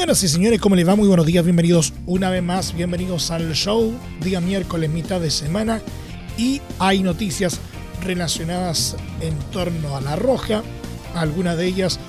Señoras 0.00 0.22
y 0.22 0.28
señores, 0.28 0.60
¿cómo 0.62 0.76
les 0.76 0.88
va? 0.88 0.96
Muy 0.96 1.08
buenos 1.08 1.26
días, 1.26 1.44
bienvenidos 1.44 1.92
una 2.06 2.30
vez 2.30 2.42
más, 2.42 2.74
bienvenidos 2.74 3.30
al 3.30 3.52
show, 3.52 3.92
día 4.22 4.40
miércoles, 4.40 4.88
mitad 4.88 5.20
de 5.20 5.30
semana, 5.30 5.82
y 6.38 6.62
hay 6.78 7.02
noticias 7.02 7.60
relacionadas 8.02 8.96
en 9.20 9.38
torno 9.52 9.98
a 9.98 10.00
la 10.00 10.16
roja, 10.16 10.62
algunas 11.14 11.58
de 11.58 11.66
ellas 11.66 12.00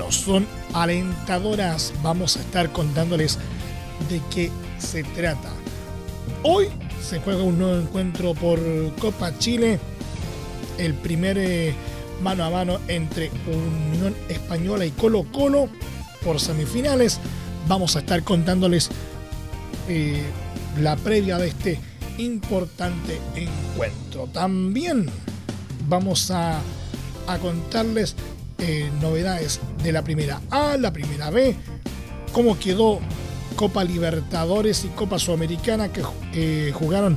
no 0.00 0.10
son 0.10 0.48
alentadoras, 0.74 1.92
vamos 2.02 2.36
a 2.36 2.40
estar 2.40 2.72
contándoles 2.72 3.38
de 4.10 4.20
qué 4.34 4.50
se 4.80 5.04
trata. 5.04 5.52
Hoy 6.42 6.66
se 7.00 7.20
juega 7.20 7.44
un 7.44 7.56
nuevo 7.56 7.80
encuentro 7.80 8.34
por 8.34 8.58
Copa 8.96 9.38
Chile, 9.38 9.78
el 10.76 10.92
primer 10.92 11.38
eh, 11.38 11.72
mano 12.20 12.42
a 12.42 12.50
mano 12.50 12.80
entre 12.88 13.30
Unión 13.46 14.16
Española 14.28 14.84
y 14.84 14.90
Colo 14.90 15.24
Colo 15.30 15.68
por 16.24 16.40
semifinales. 16.40 17.18
Vamos 17.68 17.96
a 17.96 18.00
estar 18.00 18.22
contándoles 18.22 18.90
eh, 19.88 20.22
la 20.80 20.96
previa 20.96 21.38
de 21.38 21.48
este 21.48 21.80
importante 22.18 23.20
encuentro. 23.34 24.28
También 24.32 25.06
vamos 25.88 26.30
a, 26.30 26.60
a 27.26 27.38
contarles 27.38 28.14
eh, 28.58 28.90
novedades 29.00 29.60
de 29.84 29.92
la 29.92 30.02
primera 30.02 30.40
A, 30.50 30.76
la 30.76 30.92
primera 30.92 31.30
B, 31.30 31.54
cómo 32.32 32.58
quedó 32.58 32.98
Copa 33.54 33.84
Libertadores 33.84 34.84
y 34.84 34.88
Copa 34.88 35.18
Sudamericana 35.18 35.92
que 35.92 36.02
eh, 36.32 36.72
jugaron 36.74 37.16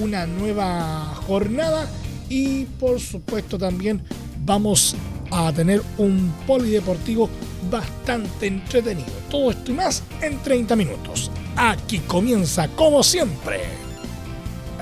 una 0.00 0.26
nueva 0.26 1.04
jornada 1.26 1.88
y 2.28 2.64
por 2.64 3.00
supuesto 3.00 3.58
también 3.58 4.02
vamos 4.44 4.96
a 5.30 5.52
tener 5.52 5.82
un 5.98 6.32
polideportivo 6.46 7.28
bastante 7.70 8.46
entretenido. 8.46 9.12
Todo 9.30 9.50
esto 9.50 9.70
y 9.70 9.74
más 9.74 10.02
en 10.20 10.38
30 10.42 10.76
minutos. 10.76 11.30
Aquí 11.56 11.98
comienza, 12.00 12.68
como 12.68 13.02
siempre, 13.02 13.64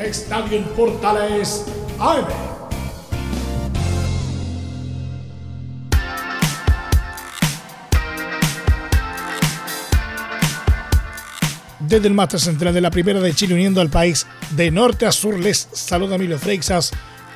Estadio 0.01 0.59
en 0.59 0.65
Portales 0.65 1.65
AM. 1.99 2.27
Desde 11.81 12.07
el 12.07 12.15
máster 12.15 12.39
central 12.39 12.75
de 12.75 12.83
la 12.83 12.91
Primera 12.91 13.19
de 13.19 13.33
Chile 13.33 13.55
uniendo 13.55 13.81
al 13.81 13.89
país 13.89 14.27
de 14.51 14.71
norte 14.71 15.07
a 15.07 15.13
sur 15.13 15.39
les 15.39 15.69
saluda 15.73 16.17
Emilio 16.17 16.39
Freixas. 16.39 16.93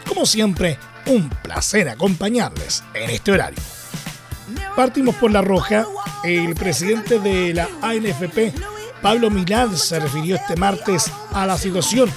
Como 0.06 0.27
siempre, 0.27 0.78
un 1.06 1.30
placer 1.30 1.88
acompañarles 1.88 2.84
en 2.92 3.08
este 3.08 3.32
horario. 3.32 3.81
Partimos 4.76 5.14
por 5.16 5.30
la 5.30 5.42
roja. 5.42 5.86
El 6.24 6.54
presidente 6.54 7.18
de 7.18 7.52
la 7.52 7.68
ANFP, 7.82 8.54
Pablo 9.02 9.30
Milán, 9.30 9.76
se 9.76 9.98
refirió 9.98 10.36
este 10.36 10.56
martes 10.56 11.10
a 11.32 11.46
la 11.46 11.58
situación 11.58 12.10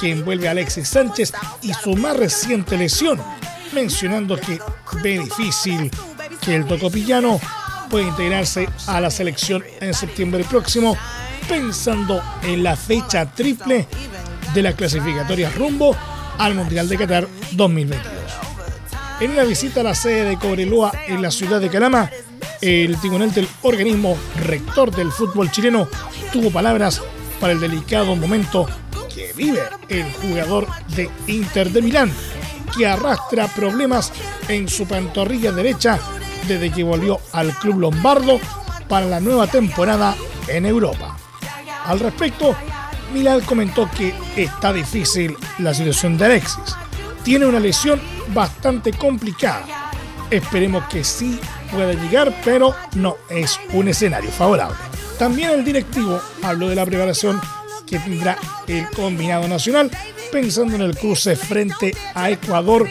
que 0.00 0.12
envuelve 0.12 0.48
a 0.48 0.52
Alexis 0.52 0.88
Sánchez 0.88 1.32
y 1.62 1.74
su 1.74 1.96
más 1.96 2.16
reciente 2.16 2.78
lesión, 2.78 3.20
mencionando 3.72 4.36
que 4.36 4.60
ve 5.02 5.18
difícil 5.18 5.90
que 6.40 6.54
el 6.54 6.66
tocopillano 6.66 7.40
pueda 7.90 8.06
integrarse 8.06 8.68
a 8.86 9.00
la 9.00 9.10
selección 9.10 9.64
en 9.80 9.92
septiembre 9.92 10.44
próximo, 10.44 10.96
pensando 11.48 12.22
en 12.42 12.62
la 12.62 12.76
fecha 12.76 13.26
triple 13.26 13.86
de 14.54 14.62
las 14.62 14.74
clasificatorias 14.74 15.54
rumbo 15.56 15.96
al 16.38 16.54
Mundial 16.54 16.88
de 16.88 16.96
Qatar 16.96 17.28
2022. 17.52 18.17
En 19.20 19.32
una 19.32 19.42
visita 19.42 19.80
a 19.80 19.84
la 19.84 19.96
sede 19.96 20.24
de 20.24 20.38
Cobreloa 20.38 20.92
en 21.08 21.20
la 21.20 21.32
ciudad 21.32 21.60
de 21.60 21.68
Calama, 21.68 22.08
el 22.60 22.96
tribunal 23.00 23.34
del 23.34 23.48
organismo 23.62 24.16
rector 24.44 24.94
del 24.94 25.10
fútbol 25.10 25.50
chileno 25.50 25.88
tuvo 26.32 26.52
palabras 26.52 27.02
para 27.40 27.52
el 27.52 27.58
delicado 27.58 28.14
momento 28.14 28.68
que 29.12 29.32
vive 29.32 29.62
el 29.88 30.04
jugador 30.12 30.68
de 30.94 31.10
Inter 31.26 31.70
de 31.70 31.82
Milán, 31.82 32.12
que 32.76 32.86
arrastra 32.86 33.48
problemas 33.48 34.12
en 34.46 34.68
su 34.68 34.86
pantorrilla 34.86 35.50
derecha 35.50 35.98
desde 36.46 36.70
que 36.70 36.84
volvió 36.84 37.20
al 37.32 37.52
club 37.58 37.80
lombardo 37.80 38.38
para 38.88 39.06
la 39.06 39.18
nueva 39.18 39.48
temporada 39.48 40.14
en 40.46 40.64
Europa. 40.64 41.16
Al 41.86 41.98
respecto, 41.98 42.54
Milán 43.12 43.40
comentó 43.40 43.90
que 43.90 44.14
está 44.36 44.72
difícil 44.72 45.36
la 45.58 45.74
situación 45.74 46.16
de 46.16 46.26
Alexis. 46.26 46.76
Tiene 47.24 47.46
una 47.46 47.58
lesión 47.58 48.00
bastante 48.34 48.92
complicada. 48.92 49.90
Esperemos 50.30 50.84
que 50.88 51.04
sí 51.04 51.40
pueda 51.70 51.92
llegar, 51.92 52.34
pero 52.44 52.74
no 52.94 53.16
es 53.28 53.58
un 53.72 53.88
escenario 53.88 54.30
favorable. 54.30 54.76
También 55.18 55.50
el 55.50 55.64
directivo 55.64 56.20
habló 56.42 56.68
de 56.68 56.76
la 56.76 56.86
preparación 56.86 57.40
que 57.86 57.98
tendrá 57.98 58.36
el 58.66 58.88
combinado 58.90 59.48
nacional, 59.48 59.90
pensando 60.30 60.76
en 60.76 60.82
el 60.82 60.96
cruce 60.96 61.36
frente 61.36 61.96
a 62.14 62.30
Ecuador 62.30 62.88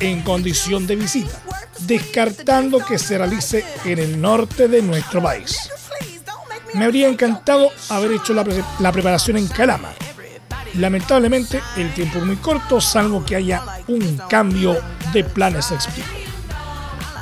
en 0.00 0.22
condición 0.22 0.86
de 0.86 0.96
visita, 0.96 1.42
descartando 1.80 2.78
que 2.78 2.98
se 2.98 3.18
realice 3.18 3.64
en 3.84 3.98
el 3.98 4.20
norte 4.20 4.68
de 4.68 4.82
nuestro 4.82 5.22
país. 5.22 5.70
Me 6.74 6.84
habría 6.84 7.08
encantado 7.08 7.70
haber 7.88 8.12
hecho 8.12 8.34
la, 8.34 8.44
la 8.78 8.92
preparación 8.92 9.36
en 9.36 9.48
Calama, 9.48 9.92
Lamentablemente 10.78 11.62
el 11.76 11.92
tiempo 11.94 12.18
es 12.18 12.24
muy 12.24 12.36
corto, 12.36 12.80
salvo 12.80 13.24
que 13.24 13.36
haya 13.36 13.62
un 13.88 14.20
cambio 14.28 14.76
de 15.12 15.24
planes 15.24 15.70
explico. 15.72 16.08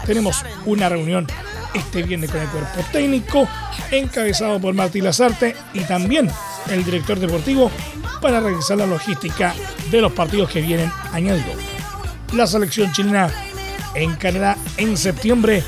Tenemos 0.04 0.44
una 0.66 0.88
reunión 0.88 1.26
este 1.72 2.02
viernes 2.02 2.30
con 2.30 2.40
el 2.40 2.48
cuerpo 2.48 2.80
técnico, 2.92 3.48
encabezado 3.90 4.60
por 4.60 4.74
Martín 4.74 5.04
Lazarte 5.04 5.54
y 5.72 5.80
también 5.80 6.30
el 6.70 6.84
director 6.84 7.18
deportivo 7.18 7.70
para 8.20 8.40
realizar 8.40 8.76
la 8.76 8.86
logística 8.86 9.54
de 9.90 10.00
los 10.00 10.12
partidos 10.12 10.50
que 10.50 10.60
vienen 10.60 10.90
añadido. 11.12 11.52
La 12.32 12.46
selección 12.46 12.92
chilena 12.92 13.30
encarará 13.94 14.56
en 14.76 14.96
septiembre 14.96 15.62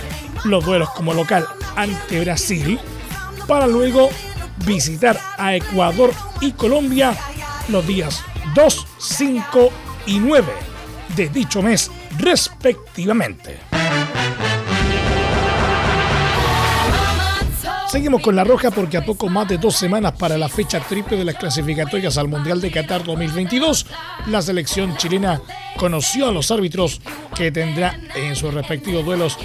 los 0.45 0.65
duelos 0.65 0.91
como 0.91 1.15
local 1.15 1.47
ante 1.77 2.21
Brasil 2.21 2.81
para 3.47 3.67
luego 3.67 4.11
visitar 4.65 5.19
a 5.39 5.55
Ecuador 5.55 6.13
y 6.41 6.53
Colombia 6.53 7.17
los 7.69 7.87
días 7.87 8.23
2, 8.55 8.87
5 8.99 9.71
y 10.07 10.19
9 10.19 10.53
de 11.17 11.29
dicho 11.29 11.63
mes 11.63 11.91
respectivamente. 12.19 13.59
Seguimos 17.89 18.21
con 18.21 18.37
la 18.37 18.45
roja 18.45 18.71
porque 18.71 18.97
a 18.97 19.05
poco 19.05 19.29
más 19.29 19.49
de 19.49 19.59
dos 19.59 19.77
semanas 19.77 20.13
para 20.19 20.37
la 20.37 20.49
fecha 20.49 20.81
triple 20.81 21.17
de 21.17 21.25
las 21.25 21.37
clasificatorias 21.37 22.19
al 22.19 22.29
Mundial 22.29 22.61
de 22.61 22.71
Qatar 22.71 23.05
2022, 23.05 23.87
la 24.27 24.43
selección 24.43 24.97
chilena 24.97 25.41
conoció 25.79 26.29
a 26.29 26.33
los 26.33 26.51
árbitros 26.51 27.01
que 27.35 27.53
tendrá 27.53 27.99
en 28.15 28.35
sus 28.35 28.53
respectivos 28.53 29.05
duelos 29.05 29.39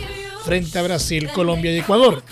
frente 0.43 0.79
a 0.79 0.81
Brasil, 0.81 1.29
Colombia 1.33 1.71
y 1.71 1.79
Ecuador. 1.79 2.23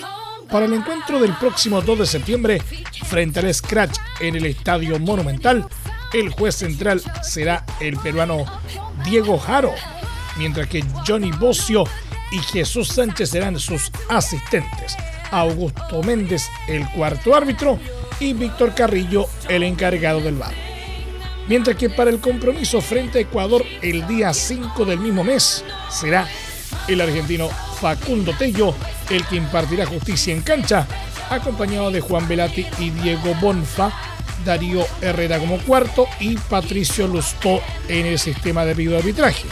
Para 0.50 0.66
el 0.66 0.74
encuentro 0.74 1.20
del 1.20 1.34
próximo 1.36 1.80
2 1.80 2.00
de 2.00 2.06
septiembre 2.08 2.62
frente 3.06 3.40
al 3.40 3.54
Scratch 3.54 3.98
en 4.20 4.36
el 4.36 4.48
Estadio 4.48 5.00
Monumental, 5.00 5.68
el 6.14 6.30
juez 6.30 6.56
central 6.56 7.02
será 7.22 7.66
el 7.80 7.98
peruano 7.98 8.46
Diego 9.06 9.38
Jaro, 9.38 9.74
mientras 10.38 10.68
que 10.68 10.84
Johnny 11.08 11.32
Bocio 11.32 11.84
y 12.32 12.40
Jesús 12.40 12.90
Sánchez 12.90 13.30
serán 13.30 13.60
sus 13.60 13.92
asistentes. 14.10 14.96
Augusto 15.32 16.02
Méndez, 16.04 16.50
el 16.68 16.88
cuarto 16.90 17.36
árbitro, 17.36 17.80
y 18.20 18.34
Víctor 18.34 18.74
Carrillo, 18.76 19.28
el 19.48 19.64
encargado 19.64 20.20
del 20.20 20.36
bar. 20.36 20.54
Mientras 21.48 21.78
que 21.78 21.90
para 21.90 22.10
el 22.10 22.20
compromiso 22.20 22.82
frente 22.82 23.18
a 23.18 23.22
Ecuador 23.22 23.64
el 23.82 24.06
día 24.08 24.34
5 24.34 24.86
del 24.86 25.00
mismo 25.00 25.24
mes 25.24 25.64
será 25.90 26.28
el 26.88 27.02
argentino 27.02 27.50
Facundo 27.80 28.34
Tello 28.38 28.76
el 29.10 29.26
que 29.26 29.38
impartirá 29.38 29.86
justicia 29.86 30.34
en 30.34 30.42
cancha, 30.42 30.86
acompañado 31.30 31.90
de 31.90 32.02
Juan 32.02 32.28
Velati 32.28 32.68
y 32.78 32.92
Diego 32.92 33.34
Bonfa, 33.42 33.92
Darío 34.46 34.86
Herrera 35.02 35.40
como 35.40 35.58
cuarto 35.60 36.08
y 36.20 36.36
Patricio 36.38 37.08
Lustó 37.08 37.62
en 37.88 38.06
el 38.06 38.20
sistema 38.20 38.66
de 38.66 38.74
video 38.74 38.98
arbitraje. 38.98 39.46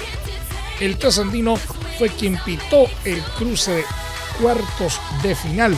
El 0.80 0.98
trasandino 0.98 1.56
fue 1.98 2.10
quien 2.10 2.38
pitó 2.46 2.88
el 3.04 3.22
cruce 3.38 3.84
cuartos 4.40 5.00
de 5.24 5.36
final 5.36 5.76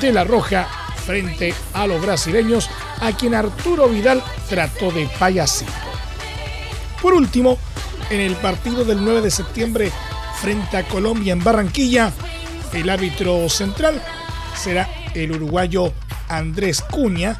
de 0.00 0.12
la 0.12 0.24
Roja 0.24 0.68
frente 1.04 1.54
a 1.72 1.86
los 1.86 2.02
brasileños, 2.02 2.68
a 3.00 3.12
quien 3.12 3.34
Arturo 3.34 3.88
Vidal 3.88 4.22
trató 4.48 4.90
de 4.90 5.08
payasito. 5.18 5.72
Por 7.00 7.14
último, 7.14 7.58
en 8.10 8.20
el 8.20 8.34
partido 8.36 8.84
del 8.84 9.04
9 9.04 9.20
de 9.20 9.30
septiembre 9.30 9.92
frente 10.40 10.76
a 10.76 10.86
Colombia 10.86 11.32
en 11.32 11.42
Barranquilla, 11.42 12.12
el 12.72 12.90
árbitro 12.90 13.48
central 13.48 14.02
será 14.56 14.88
el 15.14 15.32
uruguayo 15.32 15.92
Andrés 16.28 16.82
Cuña, 16.82 17.38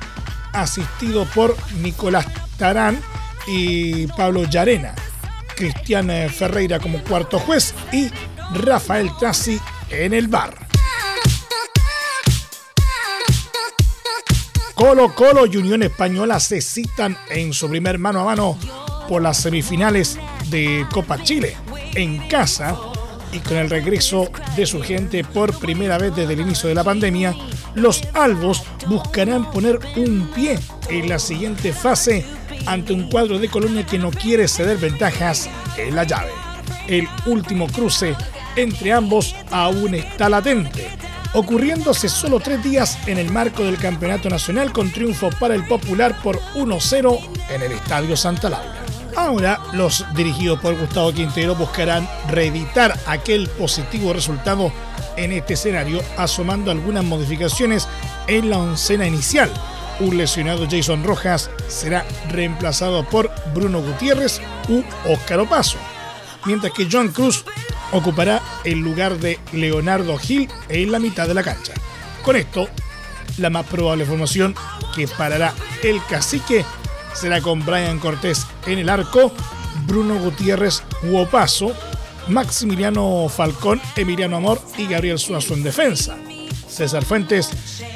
asistido 0.60 1.24
por 1.34 1.56
Nicolás 1.80 2.26
Tarán 2.56 3.00
y 3.46 4.06
Pablo 4.08 4.44
Llarena, 4.44 4.94
Cristian 5.54 6.10
Ferreira 6.30 6.78
como 6.80 7.02
cuarto 7.02 7.38
juez 7.38 7.74
y 7.92 8.10
Rafael 8.54 9.10
Tassi 9.20 9.60
en 9.90 10.14
el 10.14 10.28
bar. 10.28 10.66
Colo 14.74 15.14
Colo 15.14 15.46
y 15.46 15.56
Unión 15.56 15.82
Española 15.82 16.38
se 16.38 16.60
citan 16.60 17.16
en 17.30 17.54
su 17.54 17.68
primer 17.68 17.98
mano 17.98 18.20
a 18.20 18.24
mano 18.24 18.58
por 19.08 19.22
las 19.22 19.38
semifinales 19.38 20.18
de 20.50 20.86
Copa 20.92 21.22
Chile 21.22 21.56
en 21.94 22.28
casa 22.28 22.76
y 23.32 23.38
con 23.38 23.56
el 23.56 23.70
regreso 23.70 24.30
de 24.54 24.66
su 24.66 24.82
gente 24.82 25.24
por 25.24 25.58
primera 25.58 25.96
vez 25.98 26.14
desde 26.14 26.34
el 26.34 26.40
inicio 26.40 26.68
de 26.68 26.74
la 26.74 26.84
pandemia, 26.84 27.34
los 27.76 28.02
albos 28.14 28.64
buscarán 28.88 29.50
poner 29.50 29.78
un 29.96 30.28
pie 30.34 30.58
en 30.88 31.08
la 31.08 31.18
siguiente 31.18 31.72
fase 31.72 32.24
ante 32.64 32.92
un 32.92 33.08
cuadro 33.08 33.38
de 33.38 33.48
Colonia 33.48 33.86
que 33.86 33.98
no 33.98 34.10
quiere 34.10 34.48
ceder 34.48 34.78
ventajas 34.78 35.48
en 35.76 35.94
la 35.94 36.04
llave. 36.04 36.32
El 36.88 37.06
último 37.26 37.66
cruce 37.68 38.16
entre 38.56 38.92
ambos 38.92 39.36
aún 39.50 39.94
está 39.94 40.28
latente, 40.28 40.88
ocurriéndose 41.34 42.08
solo 42.08 42.40
tres 42.40 42.64
días 42.64 42.98
en 43.06 43.18
el 43.18 43.30
marco 43.30 43.62
del 43.62 43.76
Campeonato 43.76 44.30
Nacional 44.30 44.72
con 44.72 44.90
triunfo 44.90 45.28
para 45.38 45.54
el 45.54 45.66
Popular 45.66 46.16
por 46.22 46.40
1-0 46.54 47.20
en 47.50 47.62
el 47.62 47.72
Estadio 47.72 48.16
Santa 48.16 48.48
Laura. 48.48 48.86
Ahora, 49.16 49.60
los 49.72 50.04
dirigidos 50.14 50.60
por 50.60 50.78
Gustavo 50.78 51.12
Quintero 51.12 51.54
buscarán 51.54 52.08
reeditar 52.28 52.98
aquel 53.06 53.48
positivo 53.48 54.12
resultado 54.12 54.72
en 55.16 55.32
este 55.32 55.54
escenario, 55.54 56.02
asomando 56.16 56.70
algunas 56.70 57.04
modificaciones 57.04 57.88
en 58.26 58.50
la 58.50 58.58
oncena 58.58 59.06
inicial. 59.06 59.50
Un 60.00 60.18
lesionado 60.18 60.66
Jason 60.70 61.04
Rojas 61.04 61.50
será 61.68 62.04
reemplazado 62.28 63.04
por 63.08 63.30
Bruno 63.54 63.80
Gutiérrez 63.80 64.40
u 64.68 64.82
Óscar 65.10 65.40
Opaso, 65.40 65.78
mientras 66.44 66.72
que 66.72 66.88
John 66.90 67.08
Cruz 67.08 67.44
ocupará 67.92 68.42
el 68.64 68.78
lugar 68.80 69.18
de 69.18 69.38
Leonardo 69.52 70.18
Gil 70.18 70.48
en 70.68 70.92
la 70.92 70.98
mitad 70.98 71.26
de 71.26 71.34
la 71.34 71.42
cancha. 71.42 71.72
Con 72.22 72.36
esto, 72.36 72.68
la 73.38 73.50
más 73.50 73.66
probable 73.66 74.04
formación 74.04 74.54
que 74.94 75.08
parará 75.08 75.54
el 75.82 76.00
cacique 76.08 76.64
será 77.14 77.40
con 77.40 77.64
Brian 77.64 77.98
Cortés 77.98 78.46
en 78.66 78.78
el 78.78 78.88
arco, 78.88 79.32
Bruno 79.86 80.18
Gutiérrez 80.18 80.82
Huopaso, 81.04 81.72
Maximiliano 82.28 83.28
Falcón, 83.28 83.80
Emiliano 83.96 84.36
Amor 84.36 84.60
y 84.76 84.86
Gabriel 84.86 85.18
Suazo 85.18 85.54
en 85.54 85.62
defensa. 85.62 86.16
César 86.68 87.04
Fuentes, 87.04 87.50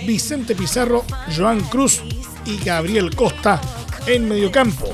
Vicente 0.06 0.54
Pizarro, 0.54 1.04
Joan 1.36 1.60
Cruz 1.60 2.02
y 2.46 2.58
Gabriel 2.64 3.14
Costa 3.14 3.60
en 4.06 4.28
mediocampo, 4.28 4.88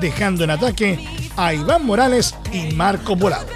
dejando 0.00 0.44
en 0.44 0.50
ataque 0.50 0.98
a 1.36 1.54
Iván 1.54 1.86
Morales 1.86 2.34
y 2.52 2.74
Marco 2.74 3.16
Volados. 3.16 3.52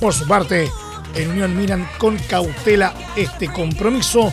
Por 0.00 0.12
su 0.12 0.26
parte, 0.26 0.70
en 1.14 1.30
Unión 1.30 1.56
miran 1.56 1.88
con 1.98 2.16
cautela 2.18 2.94
este 3.14 3.52
compromiso, 3.52 4.32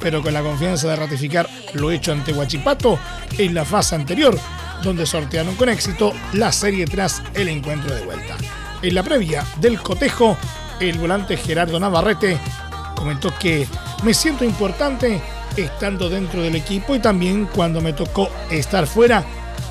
pero 0.00 0.22
con 0.22 0.32
la 0.32 0.42
confianza 0.42 0.88
de 0.88 0.96
ratificar 0.96 1.48
lo 1.74 1.90
hecho 1.90 2.12
ante 2.12 2.32
Huachipato 2.32 2.98
en 3.36 3.54
la 3.54 3.64
fase 3.64 3.94
anterior, 3.94 4.38
donde 4.82 5.06
sortearon 5.06 5.56
con 5.56 5.68
éxito 5.68 6.12
la 6.32 6.52
serie 6.52 6.86
tras 6.86 7.22
el 7.34 7.48
encuentro 7.48 7.94
de 7.94 8.04
vuelta. 8.04 8.36
En 8.84 8.94
la 8.94 9.02
previa 9.02 9.46
del 9.56 9.80
cotejo, 9.80 10.36
el 10.78 10.98
volante 10.98 11.38
Gerardo 11.38 11.80
Navarrete 11.80 12.38
comentó 12.94 13.32
que 13.38 13.66
me 14.02 14.12
siento 14.12 14.44
importante 14.44 15.22
estando 15.56 16.10
dentro 16.10 16.42
del 16.42 16.54
equipo 16.54 16.94
y 16.94 16.98
también 16.98 17.46
cuando 17.46 17.80
me 17.80 17.94
tocó 17.94 18.28
estar 18.50 18.86
fuera 18.86 19.24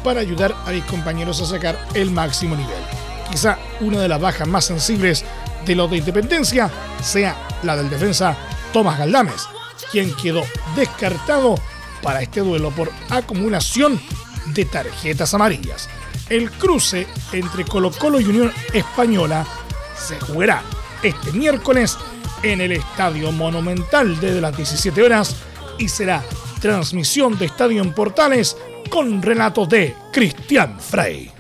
para 0.04 0.22
ayudar 0.22 0.56
a 0.66 0.72
mis 0.72 0.84
compañeros 0.86 1.40
a 1.42 1.46
sacar 1.46 1.78
el 1.94 2.10
máximo 2.10 2.56
nivel. 2.56 2.82
Quizá 3.30 3.60
una 3.82 4.02
de 4.02 4.08
las 4.08 4.20
bajas 4.20 4.48
más 4.48 4.66
sensibles 4.66 5.24
de 5.64 5.76
los 5.76 5.92
de 5.92 5.98
Independencia 5.98 6.72
sea 7.00 7.38
la 7.62 7.78
del 7.78 7.92
defensa 7.92 8.36
Tomás 8.74 8.98
Galdames, 8.98 9.48
quien 9.92 10.12
quedó 10.16 10.42
descartado 10.76 11.54
para 12.02 12.24
este 12.24 12.40
duelo 12.40 12.72
por 12.72 12.92
acumulación 13.12 14.02
de 14.56 14.66
tarjetas 14.66 15.36
amarillas. 15.36 15.88
El 16.30 16.50
cruce 16.52 17.08
entre 17.32 17.66
Colo 17.66 17.92
Colo 17.92 18.20
y 18.20 18.26
Unión 18.26 18.52
Española 18.74 19.46
se 19.96 20.20
jugará 20.20 20.64
este 21.02 21.32
miércoles 21.32 21.98
en 22.42 22.62
el 22.62 22.72
Estadio 22.74 23.32
Monumental 23.32 24.20
desde 24.20 24.42
las 24.42 24.56
17 24.56 25.02
horas 25.04 25.36
y 25.78 25.88
será 25.88 26.24
transmisión 26.62 27.38
de 27.38 27.46
Estadio 27.46 27.82
en 27.82 27.94
Portales 27.94 28.58
con 28.90 29.22
relatos 29.22 29.68
de 29.70 29.96
Cristian 30.12 30.80
Frey. 30.80 31.32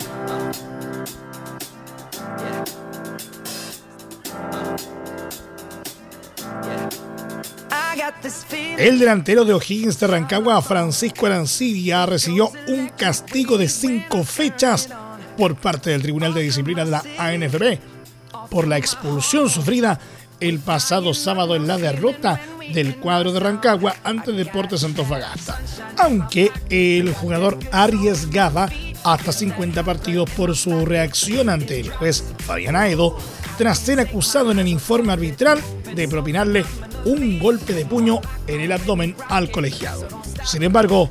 El 8.78 9.00
delantero 9.00 9.46
de 9.46 9.54
O'Higgins 9.54 10.00
de 10.00 10.08
Rancagua, 10.08 10.62
Francisco 10.62 11.26
Arancibia, 11.26 12.06
recibió 12.06 12.52
un 12.68 12.90
castigo 12.90 13.58
de 13.58 13.70
cinco 13.70 14.24
fechas 14.24 14.90
por 15.38 15.56
parte 15.56 15.92
del 15.92 16.02
Tribunal 16.02 16.34
de 16.34 16.42
Disciplina 16.42 16.86
de 16.86 16.92
la 16.92 17.04
ANFB 17.18 17.80
por 18.50 18.68
la 18.68 18.78
expulsión 18.78 19.50
sufrida 19.50 20.00
el 20.40 20.60
pasado 20.60 21.14
sábado 21.14 21.56
en 21.56 21.68
la 21.68 21.78
derrota 21.78 22.40
del 22.74 22.98
cuadro 22.98 23.32
de 23.32 23.40
Rancagua 23.40 23.96
ante 24.04 24.32
Deportes 24.32 24.84
Antofagasta. 24.84 25.60
Aunque 25.98 26.52
el 26.70 27.14
jugador 27.14 27.58
arriesgaba 27.72 28.70
hasta 29.04 29.32
50 29.32 29.84
partidos 29.84 30.30
por 30.32 30.56
su 30.56 30.86
reacción 30.86 31.50
ante 31.50 31.80
el 31.80 31.90
juez 31.90 32.24
Fabián 32.40 32.76
Aedo 32.76 33.18
tras 33.58 33.80
ser 33.80 34.00
acusado 34.00 34.52
en 34.52 34.60
el 34.60 34.68
informe 34.68 35.14
arbitral 35.14 35.60
de 35.96 36.08
propinarle 36.08 36.66
un 37.06 37.40
golpe 37.40 37.74
de 37.74 37.86
puño 37.86 38.20
en 38.48 38.62
el 38.62 38.72
abdomen 38.72 39.16
al 39.30 39.52
colegiado. 39.52 40.08
Sin 40.44 40.64
embargo, 40.64 41.10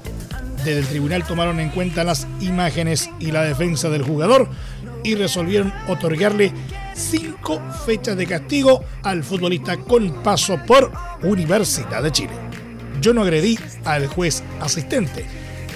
desde 0.65 0.79
el 0.79 0.87
tribunal 0.87 1.27
tomaron 1.27 1.61
en 1.61 1.71
cuenta 1.71 2.05
las 2.05 2.27
imágenes 2.41 3.11
y 3.19 3.33
la 3.33 3.43
defensa 3.43 3.89
del 3.89 4.03
jugador 4.03 4.49
y 5.03 5.15
resolvieron 5.15 5.73
otorgarle 5.89 6.53
cinco 6.95 7.61
fechas 7.85 8.17
de 8.17 8.27
castigo 8.27 8.85
al 9.03 9.25
futbolista 9.25 9.77
con 9.77 10.23
paso 10.23 10.59
por 10.67 10.93
Universidad 11.23 12.03
de 12.03 12.13
Chile. 12.13 12.35
Yo 13.01 13.13
no 13.13 13.23
agredí 13.23 13.59
al 13.85 14.07
juez 14.07 14.43
asistente. 14.61 15.27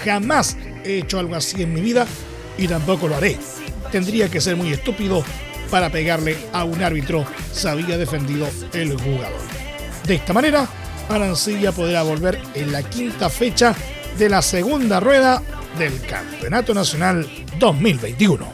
Jamás 0.05 0.55
he 0.85 0.99
hecho 0.99 1.19
algo 1.19 1.35
así 1.35 1.61
en 1.61 1.73
mi 1.73 1.81
vida 1.81 2.07
y 2.57 2.67
tampoco 2.67 3.07
lo 3.07 3.15
haré. 3.15 3.37
Tendría 3.91 4.29
que 4.29 4.41
ser 4.41 4.55
muy 4.55 4.71
estúpido 4.71 5.23
para 5.67 5.89
pegarle 5.89 6.37
a 6.53 6.63
un 6.63 6.81
árbitro, 6.83 7.25
se 7.51 7.69
había 7.69 7.97
defendido 7.97 8.47
el 8.73 8.99
jugador. 8.99 9.41
De 10.05 10.15
esta 10.15 10.33
manera, 10.33 10.67
Arancilla 11.09 11.71
podrá 11.71 12.03
volver 12.03 12.41
en 12.53 12.71
la 12.71 12.83
quinta 12.83 13.29
fecha 13.29 13.75
de 14.17 14.29
la 14.29 14.41
segunda 14.41 14.99
rueda 14.99 15.41
del 15.77 15.99
Campeonato 16.01 16.73
Nacional 16.73 17.27
2021. 17.59 18.47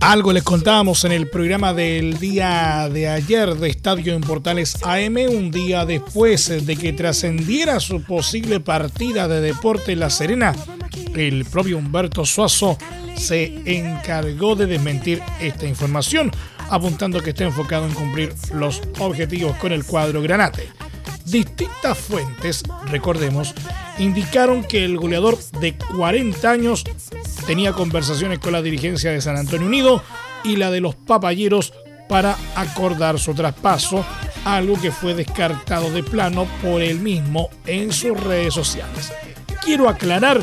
Algo 0.00 0.32
les 0.32 0.42
contábamos 0.42 1.04
en 1.04 1.12
el 1.12 1.28
programa 1.28 1.74
del 1.74 2.18
día 2.18 2.88
de 2.90 3.08
ayer 3.08 3.54
de 3.56 3.68
Estadio 3.68 4.14
en 4.14 4.20
Portales 4.22 4.78
AM, 4.82 5.16
un 5.28 5.50
día 5.50 5.84
después 5.84 6.64
de 6.66 6.76
que 6.76 6.92
trascendiera 6.92 7.80
su 7.80 8.02
posible 8.02 8.60
partida 8.60 9.28
de 9.28 9.40
deporte 9.40 9.92
en 9.92 10.00
La 10.00 10.10
Serena, 10.10 10.54
el 11.14 11.44
propio 11.44 11.78
Humberto 11.78 12.24
Suazo 12.24 12.78
se 13.18 13.62
encargó 13.66 14.54
de 14.54 14.66
desmentir 14.66 15.22
esta 15.40 15.66
información, 15.66 16.30
apuntando 16.70 17.20
que 17.20 17.30
está 17.30 17.44
enfocado 17.44 17.86
en 17.86 17.94
cumplir 17.94 18.34
los 18.52 18.82
objetivos 18.98 19.56
con 19.56 19.72
el 19.72 19.84
cuadro 19.84 20.22
Granate. 20.22 20.68
Distintas 21.24 21.98
fuentes, 21.98 22.62
recordemos, 22.86 23.54
indicaron 23.98 24.64
que 24.64 24.84
el 24.84 24.96
goleador 24.96 25.38
de 25.60 25.76
40 25.76 26.50
años 26.50 26.84
tenía 27.46 27.72
conversaciones 27.72 28.38
con 28.38 28.52
la 28.52 28.62
dirigencia 28.62 29.10
de 29.10 29.20
San 29.20 29.36
Antonio 29.36 29.66
Unido 29.66 30.02
y 30.44 30.56
la 30.56 30.70
de 30.70 30.80
los 30.80 30.94
papayeros 30.94 31.74
para 32.08 32.36
acordar 32.54 33.18
su 33.18 33.34
traspaso, 33.34 34.04
algo 34.44 34.80
que 34.80 34.90
fue 34.90 35.14
descartado 35.14 35.90
de 35.90 36.02
plano 36.02 36.46
por 36.62 36.80
él 36.80 37.00
mismo 37.00 37.50
en 37.66 37.92
sus 37.92 38.18
redes 38.18 38.54
sociales. 38.54 39.12
Quiero 39.62 39.88
aclarar 39.88 40.40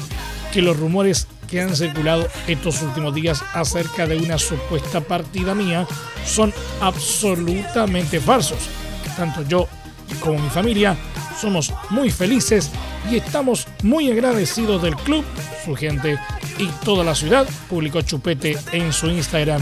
que 0.54 0.62
los 0.62 0.78
rumores 0.78 1.28
que 1.48 1.62
han 1.62 1.76
circulado 1.76 2.28
estos 2.48 2.82
últimos 2.82 3.14
días 3.14 3.44
acerca 3.54 4.08
de 4.08 4.18
una 4.18 4.38
supuesta 4.38 5.02
partida 5.02 5.56
mía 5.56 5.88
son 6.26 6.54
absolutamente 6.82 8.20
falsos. 8.20 8.60
Tanto 9.16 9.44
yo 9.48 9.68
como 10.20 10.40
mi 10.40 10.50
familia 10.50 10.98
somos 11.40 11.74
muy 11.90 12.10
felices 12.10 12.72
y 13.10 13.18
estamos 13.18 13.68
muy 13.84 14.12
agradecidos 14.12 14.82
del 14.82 14.96
club, 14.96 15.24
su 15.64 15.76
gente 15.76 16.20
y 16.58 16.68
toda 16.84 17.04
la 17.04 17.16
ciudad, 17.16 17.48
publicó 17.70 18.02
Chupete 18.02 18.58
en 18.72 18.92
su 18.94 19.08
Instagram. 19.08 19.62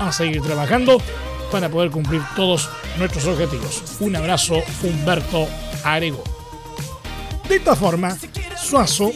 A 0.00 0.12
seguir 0.12 0.40
trabajando 0.42 1.02
para 1.50 1.68
poder 1.68 1.90
cumplir 1.90 2.22
todos 2.36 2.68
nuestros 2.98 3.26
objetivos. 3.26 3.82
Un 3.98 4.14
abrazo, 4.14 4.62
Humberto 4.82 5.48
Arego. 5.82 6.22
De 7.48 7.56
esta 7.56 7.74
forma, 7.74 8.16
Suazo 8.56 9.10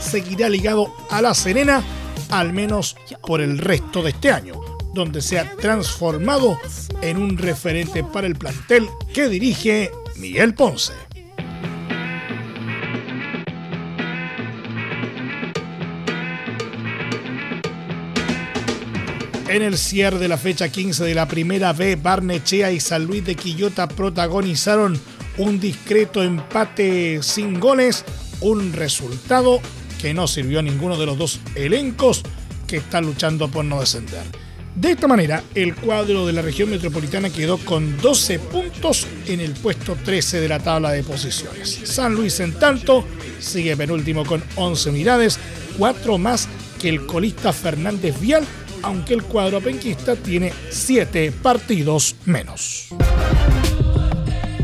seguirá 0.00 0.48
ligado 0.48 0.92
a 1.10 1.22
La 1.22 1.34
Serena, 1.34 1.82
al 2.30 2.52
menos 2.52 2.96
por 3.26 3.40
el 3.40 3.58
resto 3.58 4.02
de 4.02 4.10
este 4.10 4.30
año, 4.30 4.54
donde 4.94 5.20
se 5.22 5.38
ha 5.38 5.56
transformado 5.56 6.58
en 7.02 7.16
un 7.18 7.38
referente 7.38 8.02
para 8.02 8.26
el 8.26 8.36
plantel 8.36 8.88
que 9.12 9.28
dirige 9.28 9.90
Miguel 10.16 10.54
Ponce. 10.54 10.92
En 19.48 19.62
el 19.62 19.76
cierre 19.78 20.20
de 20.20 20.28
la 20.28 20.38
fecha 20.38 20.68
15 20.68 21.02
de 21.02 21.14
la 21.14 21.26
primera 21.26 21.72
B, 21.72 21.96
Barnechea 21.96 22.70
y 22.70 22.78
San 22.78 23.04
Luis 23.04 23.24
de 23.24 23.34
Quillota 23.34 23.88
protagonizaron 23.88 25.00
un 25.38 25.58
discreto 25.58 26.22
empate 26.22 27.20
sin 27.22 27.58
goles, 27.58 28.04
un 28.40 28.72
resultado 28.72 29.60
que 30.00 30.14
no 30.14 30.26
sirvió 30.26 30.60
a 30.60 30.62
ninguno 30.62 30.96
de 30.96 31.06
los 31.06 31.18
dos 31.18 31.40
elencos 31.54 32.22
que 32.66 32.78
están 32.78 33.06
luchando 33.06 33.48
por 33.48 33.64
no 33.64 33.80
descender. 33.80 34.22
De 34.74 34.92
esta 34.92 35.08
manera, 35.08 35.42
el 35.54 35.74
cuadro 35.74 36.26
de 36.26 36.32
la 36.32 36.42
región 36.42 36.70
metropolitana 36.70 37.28
quedó 37.28 37.58
con 37.58 37.98
12 37.98 38.38
puntos 38.38 39.06
en 39.26 39.40
el 39.40 39.52
puesto 39.52 39.96
13 39.96 40.40
de 40.40 40.48
la 40.48 40.60
tabla 40.60 40.92
de 40.92 41.02
posiciones. 41.02 41.80
San 41.84 42.14
Luis, 42.14 42.38
en 42.40 42.52
tanto, 42.52 43.04
sigue 43.40 43.76
penúltimo 43.76 44.24
con 44.24 44.42
11 44.56 44.90
unidades, 44.90 45.38
4 45.76 46.18
más 46.18 46.48
que 46.80 46.88
el 46.88 47.04
colista 47.06 47.52
Fernández 47.52 48.18
Vial 48.20 48.46
aunque 48.82 49.14
el 49.14 49.22
cuadro 49.22 49.60
penquista 49.60 50.16
tiene 50.16 50.52
7 50.70 51.32
partidos 51.42 52.16
menos. 52.24 52.88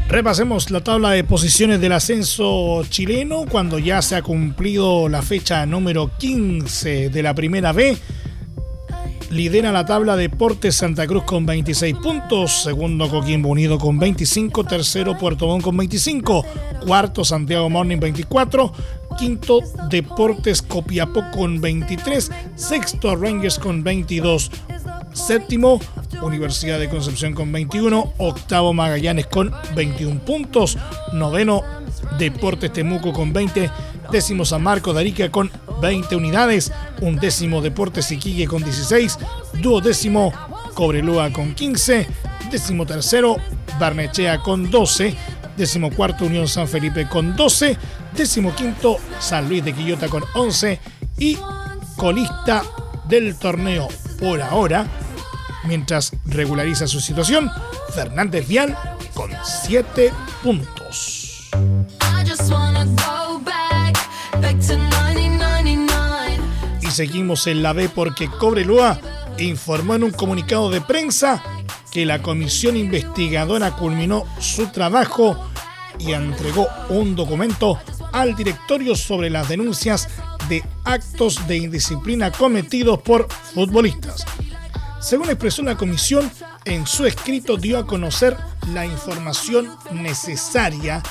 Repasemos 0.08 0.70
la 0.70 0.84
tabla 0.84 1.10
de 1.10 1.25
posiciones 1.25 1.80
del 1.80 1.90
ascenso 1.90 2.84
chileno 2.88 3.44
cuando 3.50 3.80
ya 3.80 4.00
se 4.02 4.14
ha 4.14 4.22
cumplido 4.22 5.08
la 5.08 5.20
fecha 5.20 5.66
número 5.66 6.12
15 6.16 7.10
de 7.10 7.22
la 7.25 7.34
primera 7.34 7.72
B. 7.72 7.98
Lidera 9.30 9.72
la 9.72 9.84
tabla 9.84 10.14
Deportes 10.14 10.76
Santa 10.76 11.08
Cruz 11.08 11.25
con 11.25 11.44
26 11.44 11.96
puntos, 11.96 12.62
segundo 12.62 13.08
Coquimbo 13.08 13.48
Unido 13.48 13.78
con 13.78 13.98
25, 13.98 14.62
tercero 14.62 15.18
Puerto 15.18 15.48
Montt 15.48 15.64
con 15.64 15.76
25, 15.76 16.44
cuarto 16.86 17.25
Santiago 17.25 17.68
Morning 17.68 17.98
24, 17.98 18.72
quinto 19.18 19.58
Deportes 19.90 20.62
Copiapó 20.62 21.25
con 21.32 21.60
23, 21.60 22.30
sexto 22.54 23.16
Rangers 23.16 23.58
con 23.58 23.82
22, 23.82 24.52
séptimo 25.16 25.80
Universidad 26.23 26.78
de 26.78 26.88
Concepción 26.88 27.32
con 27.32 27.50
21, 27.50 28.14
octavo 28.18 28.73
Magallanes 28.73 29.26
con 29.26 29.52
21 29.75 30.20
puntos, 30.20 30.78
noveno 31.12 31.62
Deportes 32.18 32.73
Temuco 32.73 33.12
con 33.12 33.32
20, 33.32 33.70
décimo 34.11 34.44
San 34.44 34.62
Marco 34.62 34.92
de 34.92 35.30
con 35.30 35.50
20 35.80 36.16
unidades, 36.16 36.73
un 37.00 37.16
décimo 37.16 37.61
Deportes 37.61 38.12
Iquique 38.12 38.46
con 38.46 38.62
16, 38.62 39.18
duodécimo 39.62 40.32
Cobreloa 40.75 41.32
con 41.32 41.54
15, 41.54 42.06
décimo 42.50 42.87
tercero 42.87 43.37
Barnechea 43.78 44.38
con 44.42 44.70
12, 44.70 45.14
décimo 45.56 45.90
cuarto 45.90 46.26
Unión 46.26 46.49
San 46.49 46.68
Felipe 46.68 47.08
con 47.08 47.35
12, 47.35 47.76
quinto 48.56 48.99
San 49.18 49.49
Luis 49.49 49.64
de 49.64 49.73
Quillota 49.73 50.08
con 50.08 50.23
11 50.35 50.78
y 51.18 51.37
colista 51.96 52.62
del 53.08 53.37
torneo 53.37 53.88
por 54.18 54.40
ahora, 54.40 54.87
mientras 55.66 56.12
regulariza 56.25 56.87
su 56.87 57.00
situación, 57.00 57.50
Fernández 57.94 58.46
Vial 58.49 58.76
con 59.14 59.30
7 59.44 60.12
puntos. 60.42 61.50
Y 66.80 66.87
seguimos 66.90 67.46
en 67.46 67.62
la 67.62 67.73
B 67.73 67.88
porque 67.88 68.28
Cobreloa 68.28 69.00
informó 69.38 69.94
en 69.94 70.04
un 70.04 70.11
comunicado 70.12 70.70
de 70.70 70.80
prensa 70.80 71.42
que 71.90 72.06
la 72.06 72.23
comisión 72.23 72.76
investigadora 72.76 73.73
culminó 73.73 74.25
su 74.38 74.68
trabajo 74.68 75.50
y 75.99 76.12
entregó 76.12 76.68
un 76.88 77.16
documento 77.16 77.78
al 78.12 78.35
directorio 78.35 78.94
sobre 78.94 79.30
las 79.30 79.49
denuncias 79.49 80.08
de 80.49 80.62
actos 80.85 81.46
de 81.46 81.56
indisciplina 81.56 82.30
cometidos 82.30 83.00
por 83.00 83.28
futbolistas. 83.54 84.25
Según 85.00 85.28
expresó 85.28 85.62
la 85.62 85.76
comisión, 85.76 86.30
en 86.64 86.86
su 86.86 87.06
escrito 87.06 87.56
dio 87.56 87.78
a 87.78 87.86
conocer 87.86 88.36
la 88.72 88.86
información 88.86 89.70
necesaria 89.92 91.02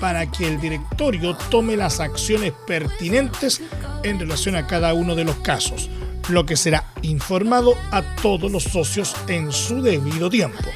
para 0.00 0.30
que 0.30 0.46
el 0.46 0.60
directorio 0.60 1.36
tome 1.50 1.76
las 1.76 2.00
acciones 2.00 2.52
pertinentes 2.66 3.60
en 4.02 4.18
relación 4.18 4.56
a 4.56 4.66
cada 4.66 4.92
uno 4.94 5.14
de 5.14 5.24
los 5.24 5.36
casos, 5.36 5.88
lo 6.28 6.46
que 6.46 6.56
será 6.56 6.92
informado 7.02 7.74
a 7.90 8.02
todos 8.16 8.50
los 8.50 8.64
socios 8.64 9.14
en 9.28 9.50
su 9.52 9.82
debido 9.82 10.28
tiempo. 10.28 10.68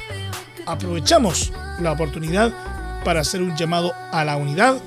Aprovechamos 0.65 1.51
la 1.79 1.91
oportunidad 1.91 2.53
para 3.03 3.21
hacer 3.21 3.41
un 3.41 3.55
llamado 3.55 3.93
a 4.11 4.23
la 4.23 4.37
unidad 4.37 4.81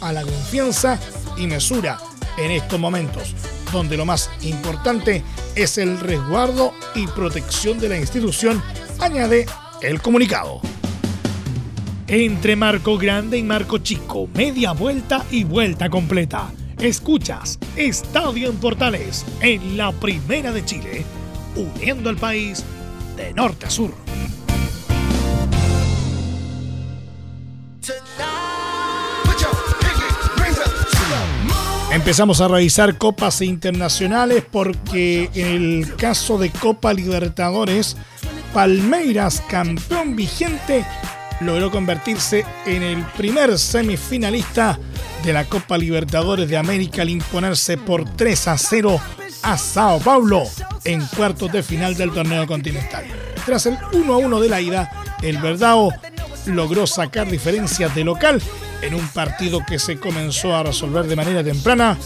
a 0.00 0.12
la 0.12 0.22
confianza 0.22 0.98
y 1.36 1.46
mesura 1.46 1.98
en 2.36 2.50
estos 2.50 2.78
momentos, 2.78 3.34
donde 3.72 3.96
lo 3.96 4.04
más 4.04 4.30
importante 4.42 5.22
es 5.56 5.78
el 5.78 5.98
resguardo 5.98 6.74
y 6.94 7.06
protección 7.06 7.78
de 7.78 7.88
la 7.88 7.98
institución, 7.98 8.62
añade 9.00 9.46
el 9.80 10.00
comunicado. 10.02 10.60
Entre 12.06 12.54
marco 12.54 12.98
grande 12.98 13.38
y 13.38 13.42
marco 13.42 13.78
chico, 13.78 14.28
media 14.34 14.72
vuelta 14.72 15.24
y 15.30 15.44
vuelta 15.44 15.88
completa. 15.88 16.52
Escuchas 16.78 17.58
Estadio 17.74 18.50
en 18.50 18.56
Portales 18.56 19.24
en 19.40 19.78
la 19.78 19.92
Primera 19.92 20.52
de 20.52 20.64
Chile, 20.64 21.04
uniendo 21.56 22.10
al 22.10 22.16
país 22.16 22.62
de 23.16 23.32
norte 23.32 23.66
a 23.66 23.70
sur. 23.70 24.05
Empezamos 31.96 32.42
a 32.42 32.48
revisar 32.48 32.98
copas 32.98 33.40
internacionales 33.40 34.44
porque 34.52 35.30
en 35.32 35.46
el 35.46 35.96
caso 35.96 36.36
de 36.36 36.50
Copa 36.50 36.92
Libertadores, 36.92 37.96
Palmeiras, 38.52 39.42
campeón 39.48 40.14
vigente, 40.14 40.84
logró 41.40 41.70
convertirse 41.70 42.44
en 42.66 42.82
el 42.82 43.02
primer 43.16 43.58
semifinalista 43.58 44.78
de 45.24 45.32
la 45.32 45.46
Copa 45.46 45.78
Libertadores 45.78 46.50
de 46.50 46.58
América 46.58 47.00
al 47.00 47.08
imponerse 47.08 47.78
por 47.78 48.04
3 48.04 48.48
a 48.48 48.58
0 48.58 49.00
a 49.42 49.56
Sao 49.56 49.98
Paulo 49.98 50.42
en 50.84 51.00
cuartos 51.16 51.50
de 51.50 51.62
final 51.62 51.94
del 51.94 52.12
torneo 52.12 52.46
continental. 52.46 53.06
Tras 53.46 53.64
el 53.64 53.78
1 53.94 54.12
a 54.12 54.18
1 54.18 54.40
de 54.40 54.48
la 54.50 54.60
ida, 54.60 54.90
el 55.22 55.38
Verdao 55.38 55.94
logró 56.44 56.86
sacar 56.86 57.26
diferencias 57.30 57.94
de 57.94 58.04
local 58.04 58.42
en 58.82 58.94
un 58.94 59.06
partido 59.08 59.60
que 59.66 59.78
se 59.78 59.98
comenzó 59.98 60.54
a 60.54 60.62
resolver 60.62 61.06
de 61.06 61.16
manera 61.16 61.42
temprana 61.42 61.98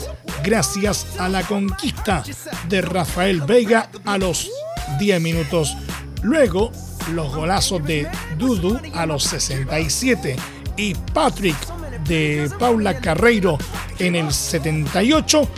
gracias 0.42 1.06
a 1.18 1.28
la 1.28 1.42
conquista 1.42 2.22
de 2.68 2.82
Rafael 2.82 3.42
Veiga 3.42 3.90
a 4.04 4.18
los 4.18 4.50
10 4.98 5.20
minutos. 5.20 5.76
Luego, 6.22 6.72
los 7.12 7.34
golazos 7.34 7.84
de 7.84 8.08
Dudu 8.38 8.80
a 8.94 9.06
los 9.06 9.24
67 9.24 10.36
y 10.76 10.94
Patrick 10.94 11.56
de 12.04 12.50
Paula 12.58 12.98
Carreiro 12.98 13.58
en 13.98 14.16
el 14.16 14.32
78 14.32 15.48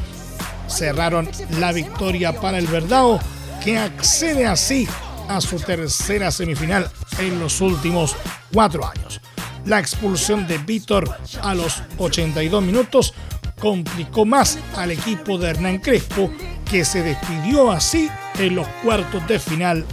cerraron 0.68 1.28
la 1.58 1.72
victoria 1.72 2.32
para 2.32 2.58
el 2.58 2.66
Verdao 2.66 3.20
que 3.62 3.78
accede 3.78 4.46
así 4.46 4.88
a 5.28 5.40
su 5.40 5.58
tercera 5.60 6.30
semifinal 6.30 6.90
en 7.18 7.38
los 7.38 7.60
últimos 7.60 8.16
cuatro 8.52 8.84
años. 8.86 9.21
La 9.64 9.78
expulsión 9.78 10.46
de 10.46 10.58
Víctor 10.58 11.08
a 11.40 11.54
los 11.54 11.82
82 11.98 12.62
minutos 12.62 13.14
complicó 13.60 14.24
más 14.24 14.58
al 14.76 14.90
equipo 14.90 15.38
de 15.38 15.50
Hernán 15.50 15.78
Crespo, 15.78 16.30
que 16.68 16.84
se 16.84 17.02
despidió 17.02 17.70
así 17.70 18.10
en 18.38 18.56
los 18.56 18.66
cuartos 18.82 19.26
de 19.28 19.38
final 19.38 19.84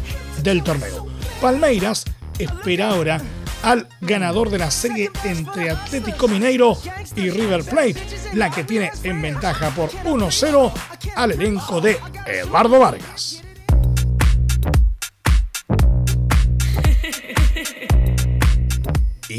del 0.41 0.63
torneo. 0.63 1.07
Palmeiras 1.39 2.05
espera 2.39 2.89
ahora 2.89 3.21
al 3.61 3.87
ganador 4.01 4.49
de 4.49 4.57
la 4.57 4.71
serie 4.71 5.11
entre 5.23 5.69
Atlético 5.69 6.27
Mineiro 6.27 6.77
y 7.15 7.29
River 7.29 7.63
Plate, 7.63 7.97
la 8.33 8.49
que 8.49 8.63
tiene 8.63 8.91
en 9.03 9.21
ventaja 9.21 9.69
por 9.71 9.89
1-0 9.91 10.71
al 11.15 11.31
elenco 11.31 11.81
de 11.81 11.99
Eduardo 12.25 12.79
Vargas. 12.79 13.43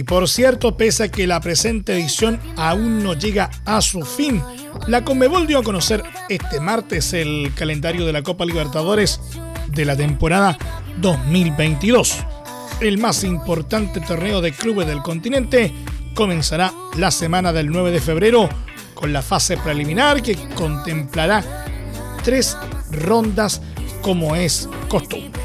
Y 0.00 0.02
por 0.02 0.30
cierto, 0.30 0.78
pese 0.78 1.02
a 1.02 1.08
que 1.10 1.26
la 1.26 1.42
presente 1.42 1.92
edición 1.92 2.40
aún 2.56 3.04
no 3.04 3.12
llega 3.12 3.50
a 3.66 3.82
su 3.82 4.00
fin, 4.00 4.42
la 4.86 5.04
Conmebol 5.04 5.46
dio 5.46 5.58
a 5.58 5.62
conocer 5.62 6.02
este 6.30 6.58
martes 6.58 7.12
el 7.12 7.52
calendario 7.54 8.06
de 8.06 8.14
la 8.14 8.22
Copa 8.22 8.46
Libertadores 8.46 9.20
de 9.68 9.84
la 9.84 9.98
temporada 9.98 10.56
2022. 11.02 12.16
El 12.80 12.96
más 12.96 13.24
importante 13.24 14.00
torneo 14.00 14.40
de 14.40 14.52
clubes 14.52 14.86
del 14.86 15.02
continente 15.02 15.70
comenzará 16.14 16.72
la 16.96 17.10
semana 17.10 17.52
del 17.52 17.68
9 17.68 17.90
de 17.90 18.00
febrero 18.00 18.48
con 18.94 19.12
la 19.12 19.20
fase 19.20 19.58
preliminar 19.58 20.22
que 20.22 20.34
contemplará 20.54 21.44
tres 22.24 22.56
rondas 22.90 23.60
como 24.00 24.34
es 24.34 24.66
costumbre. 24.88 25.42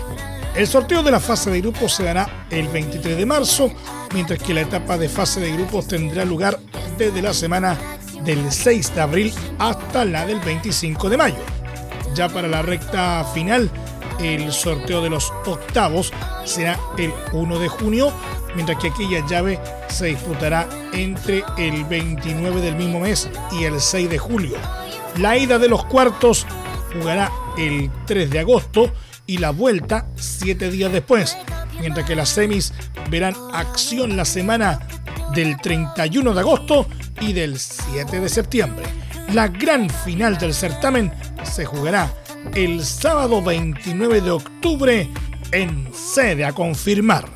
El 0.55 0.67
sorteo 0.67 1.03
de 1.03 1.11
la 1.11 1.19
fase 1.19 1.51
de 1.51 1.59
grupos 1.59 1.93
se 1.93 2.05
dará 2.05 2.47
el 2.49 2.69
23 2.69 3.17
de 3.17 3.25
marzo, 3.25 3.69
mientras 4.15 4.41
que 4.41 4.53
la 4.53 4.61
etapa 4.61 4.97
de 4.97 5.09
fase 5.09 5.41
de 5.41 5.51
grupos 5.51 5.87
tendrá 5.89 6.23
lugar 6.23 6.57
desde 6.97 7.21
la 7.21 7.33
semana 7.33 7.77
del 8.23 8.49
6 8.49 8.95
de 8.95 9.01
abril 9.01 9.33
hasta 9.59 10.05
la 10.05 10.25
del 10.25 10.39
25 10.39 11.09
de 11.09 11.17
mayo. 11.17 11.43
Ya 12.15 12.29
para 12.29 12.47
la 12.47 12.61
recta 12.61 13.25
final, 13.33 13.69
el 14.21 14.53
sorteo 14.53 15.01
de 15.01 15.09
los 15.09 15.33
octavos 15.45 16.13
será 16.45 16.79
el 16.97 17.11
1 17.33 17.59
de 17.59 17.67
junio, 17.67 18.13
mientras 18.55 18.79
que 18.79 18.87
aquella 18.87 19.27
llave 19.27 19.59
se 19.89 20.05
disputará 20.05 20.69
entre 20.93 21.43
el 21.57 21.83
29 21.83 22.61
del 22.61 22.77
mismo 22.77 23.01
mes 23.01 23.29
y 23.51 23.65
el 23.65 23.81
6 23.81 24.09
de 24.09 24.17
julio. 24.17 24.55
La 25.17 25.37
ida 25.37 25.59
de 25.59 25.67
los 25.67 25.83
cuartos 25.85 26.47
jugará 26.93 27.29
el 27.57 27.91
3 28.05 28.29
de 28.29 28.39
agosto 28.39 28.93
y 29.27 29.39
la 29.39 29.49
vuelta 29.49 30.07
siete 30.15 30.69
días 30.69 30.91
después, 30.91 31.37
mientras 31.85 32.07
que 32.07 32.15
las 32.15 32.29
semis 32.29 32.73
verán 33.11 33.35
acción 33.53 34.17
la 34.17 34.25
semana 34.25 34.79
del 35.35 35.55
31 35.61 36.33
de 36.33 36.39
agosto 36.39 36.87
y 37.21 37.31
del 37.31 37.59
7 37.59 38.21
de 38.21 38.27
septiembre. 38.27 38.85
La 39.35 39.49
gran 39.49 39.87
final 39.91 40.35
del 40.39 40.55
certamen 40.55 41.13
se 41.43 41.63
jugará 41.63 42.11
el 42.55 42.83
sábado 42.83 43.39
29 43.43 44.21
de 44.21 44.31
octubre 44.31 45.07
en 45.51 45.93
sede 45.93 46.43
a 46.43 46.53
confirmar. 46.53 47.29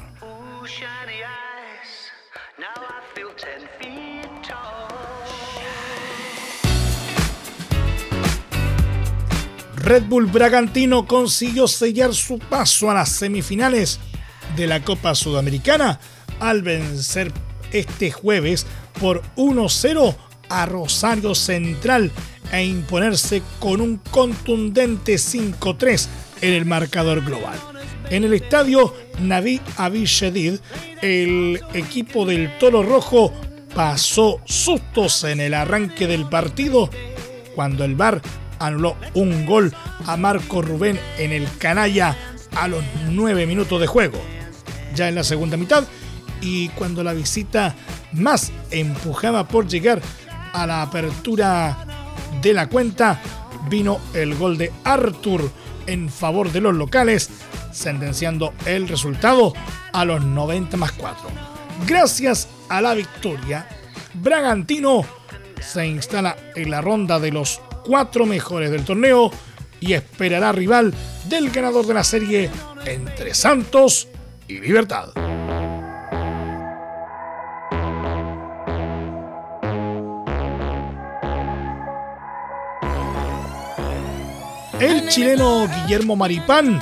Red 9.75 10.05
Bull 10.05 10.25
Bragantino 10.25 11.05
consiguió 11.05 11.67
sellar 11.67 12.15
su 12.15 12.39
paso 12.39 12.89
a 12.89 12.95
las 12.95 13.09
semifinales 13.09 13.99
de 14.59 14.67
la 14.67 14.81
Copa 14.81 15.15
Sudamericana 15.15 16.01
al 16.41 16.63
vencer 16.63 17.31
este 17.71 18.11
jueves 18.11 18.67
por 18.99 19.21
1-0 19.37 20.15
a 20.49 20.65
Rosario 20.65 21.33
Central 21.33 22.11
e 22.51 22.65
imponerse 22.65 23.41
con 23.59 23.79
un 23.79 23.97
contundente 24.11 25.15
5-3 25.15 26.07
en 26.41 26.53
el 26.53 26.65
marcador 26.65 27.23
global. 27.23 27.57
En 28.09 28.25
el 28.25 28.33
estadio 28.33 28.93
Naví 29.21 29.61
Avishedid, 29.77 30.59
el 31.01 31.61
equipo 31.73 32.25
del 32.25 32.57
Toro 32.57 32.83
Rojo 32.83 33.31
pasó 33.73 34.41
sustos 34.43 35.23
en 35.23 35.39
el 35.39 35.53
arranque 35.53 36.05
del 36.05 36.27
partido 36.27 36.89
cuando 37.55 37.85
el 37.85 37.95
VAR 37.95 38.21
anuló 38.59 38.97
un 39.13 39.45
gol 39.45 39.73
a 40.05 40.17
Marco 40.17 40.61
Rubén 40.61 40.99
en 41.17 41.31
el 41.31 41.47
canalla 41.59 42.17
a 42.57 42.67
los 42.67 42.83
nueve 43.09 43.45
minutos 43.45 43.79
de 43.79 43.87
juego. 43.87 44.19
Ya 44.99 45.07
en 45.07 45.15
la 45.15 45.23
segunda 45.23 45.55
mitad 45.55 45.85
y 46.41 46.67
cuando 46.69 47.05
la 47.05 47.13
visita 47.13 47.73
más 48.11 48.51
empujaba 48.69 49.47
por 49.47 49.65
llegar 49.65 50.01
a 50.51 50.67
la 50.67 50.81
apertura 50.81 52.17
de 52.41 52.53
la 52.53 52.67
cuenta, 52.67 53.17
vino 53.69 54.01
el 54.13 54.35
gol 54.35 54.57
de 54.57 54.73
Arthur 54.83 55.49
en 55.87 56.09
favor 56.09 56.51
de 56.51 56.59
los 56.59 56.75
locales, 56.75 57.29
sentenciando 57.71 58.53
el 58.65 58.89
resultado 58.89 59.53
a 59.93 60.03
los 60.03 60.21
90 60.25 60.75
más 60.75 60.91
4. 60.91 61.29
Gracias 61.87 62.49
a 62.67 62.81
la 62.81 62.93
victoria, 62.93 63.69
Bragantino 64.15 65.05
se 65.61 65.87
instala 65.87 66.35
en 66.57 66.71
la 66.71 66.81
ronda 66.81 67.21
de 67.21 67.31
los 67.31 67.61
cuatro 67.85 68.25
mejores 68.25 68.69
del 68.69 68.83
torneo 68.83 69.31
y 69.79 69.93
esperará 69.93 70.51
rival 70.51 70.93
del 71.29 71.51
ganador 71.51 71.87
de 71.87 71.93
la 71.93 72.03
serie 72.03 72.49
entre 72.85 73.33
Santos 73.33 74.09
y 74.49 74.59
Libertad. 74.59 75.09
El 84.79 85.07
chileno 85.09 85.67
Guillermo 85.67 86.15
Maripán 86.15 86.81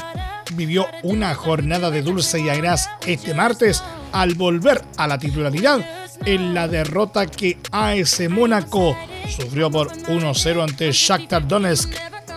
vivió 0.53 0.85
una 1.03 1.35
jornada 1.35 1.91
de 1.91 2.01
dulce 2.01 2.39
y 2.39 2.49
agraz 2.49 2.89
este 3.05 3.33
martes 3.33 3.83
al 4.11 4.35
volver 4.35 4.81
a 4.97 5.07
la 5.07 5.17
titularidad 5.17 5.85
en 6.25 6.53
la 6.53 6.67
derrota 6.67 7.25
que 7.27 7.57
AS 7.71 8.21
Mónaco 8.29 8.95
sufrió 9.35 9.69
por 9.69 9.91
1-0 9.91 10.63
ante 10.63 10.91
Shakhtar 10.91 11.47
Donetsk 11.47 11.91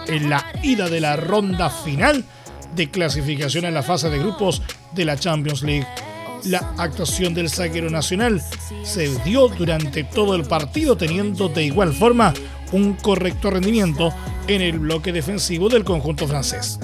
en 0.08 0.28
la 0.28 0.44
ida 0.62 0.88
de 0.88 1.00
la 1.00 1.16
ronda 1.16 1.70
final 1.70 2.24
de 2.74 2.90
clasificación 2.90 3.64
en 3.64 3.74
la 3.74 3.82
fase 3.82 4.10
de 4.10 4.18
grupos 4.18 4.62
de 4.92 5.04
la 5.04 5.16
Champions 5.16 5.62
League. 5.62 5.86
La 6.44 6.72
actuación 6.78 7.34
del 7.34 7.50
zaguero 7.50 7.90
nacional 7.90 8.42
se 8.82 9.08
dio 9.24 9.48
durante 9.48 10.04
todo 10.04 10.34
el 10.34 10.44
partido 10.44 10.96
teniendo 10.96 11.48
de 11.48 11.64
igual 11.64 11.92
forma 11.92 12.32
un 12.72 12.94
correcto 12.94 13.50
rendimiento 13.50 14.12
en 14.46 14.62
el 14.62 14.78
bloque 14.78 15.12
defensivo 15.12 15.68
del 15.68 15.84
conjunto 15.84 16.26
francés. 16.26 16.78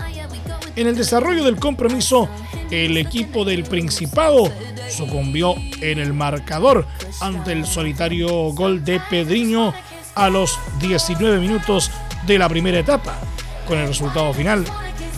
En 0.75 0.87
el 0.87 0.97
desarrollo 0.97 1.43
del 1.45 1.57
compromiso, 1.57 2.29
el 2.71 2.99
equipo 2.99 3.45
del 3.45 3.65
Principado 3.65 4.53
sucumbió 4.91 5.55
en 5.81 5.99
el 5.99 6.13
marcador 6.13 6.87
ante 7.21 7.53
el 7.53 7.67
solitario 7.67 8.29
gol 8.53 8.85
de 8.85 9.01
Pedriño 9.09 9.73
a 10.15 10.29
los 10.29 10.59
19 10.81 11.39
minutos 11.39 11.91
de 12.27 12.39
la 12.39 12.49
primera 12.49 12.79
etapa. 12.79 13.19
Con 13.67 13.79
el 13.79 13.89
resultado 13.89 14.33
final, 14.33 14.65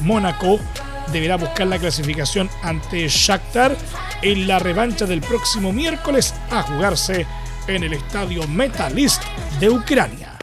Mónaco 0.02 0.60
deberá 1.12 1.36
buscar 1.36 1.66
la 1.66 1.78
clasificación 1.78 2.48
ante 2.62 3.08
Shakhtar 3.08 3.76
en 4.22 4.46
la 4.46 4.58
revancha 4.58 5.06
del 5.06 5.20
próximo 5.20 5.72
miércoles 5.72 6.34
a 6.50 6.62
jugarse 6.62 7.26
en 7.66 7.84
el 7.84 7.92
estadio 7.92 8.46
Metalist 8.48 9.22
de 9.60 9.70
Ucrania. 9.70 10.38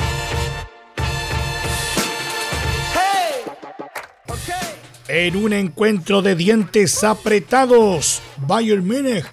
En 5.07 5.35
un 5.35 5.53
encuentro 5.53 6.21
de 6.21 6.35
dientes 6.35 7.03
apretados, 7.03 8.21
Bayern 8.37 8.85
Múnich 8.85 9.25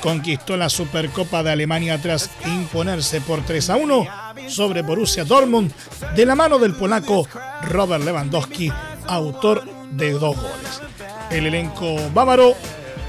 conquistó 0.00 0.56
la 0.56 0.68
Supercopa 0.68 1.42
de 1.42 1.52
Alemania 1.52 2.00
tras 2.00 2.30
imponerse 2.44 3.20
por 3.20 3.44
3 3.44 3.70
a 3.70 3.76
1 3.76 4.06
sobre 4.48 4.82
Borussia 4.82 5.24
Dortmund 5.24 5.72
de 6.14 6.26
la 6.26 6.34
mano 6.34 6.58
del 6.58 6.74
polaco 6.74 7.26
Robert 7.62 8.04
Lewandowski, 8.04 8.70
autor 9.06 9.81
de 9.92 10.12
dos 10.12 10.36
goles. 10.36 10.82
El 11.30 11.46
elenco 11.46 11.96
bávaro 12.12 12.54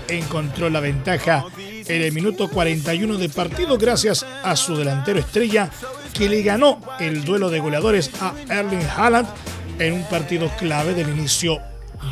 encontró 0.07 0.69
la 0.69 0.79
ventaja 0.79 1.45
en 1.57 2.01
el 2.01 2.11
minuto 2.11 2.49
41 2.49 3.17
de 3.17 3.29
partido 3.29 3.77
gracias 3.77 4.25
a 4.43 4.55
su 4.55 4.75
delantero 4.75 5.19
estrella 5.19 5.69
que 6.13 6.29
le 6.29 6.41
ganó 6.43 6.79
el 6.99 7.25
duelo 7.25 7.49
de 7.49 7.59
goleadores 7.59 8.11
a 8.21 8.33
Erling 8.49 8.87
Haaland 8.95 9.27
en 9.79 9.93
un 9.93 10.03
partido 10.03 10.49
clave 10.57 10.93
del 10.93 11.09
inicio 11.09 11.59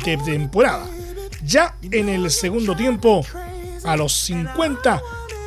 de 0.04 0.16
temporada. 0.18 0.86
Ya 1.44 1.76
en 1.90 2.08
el 2.08 2.30
segundo 2.30 2.76
tiempo, 2.76 3.24
a 3.84 3.96
los 3.96 4.12
50, 4.12 5.02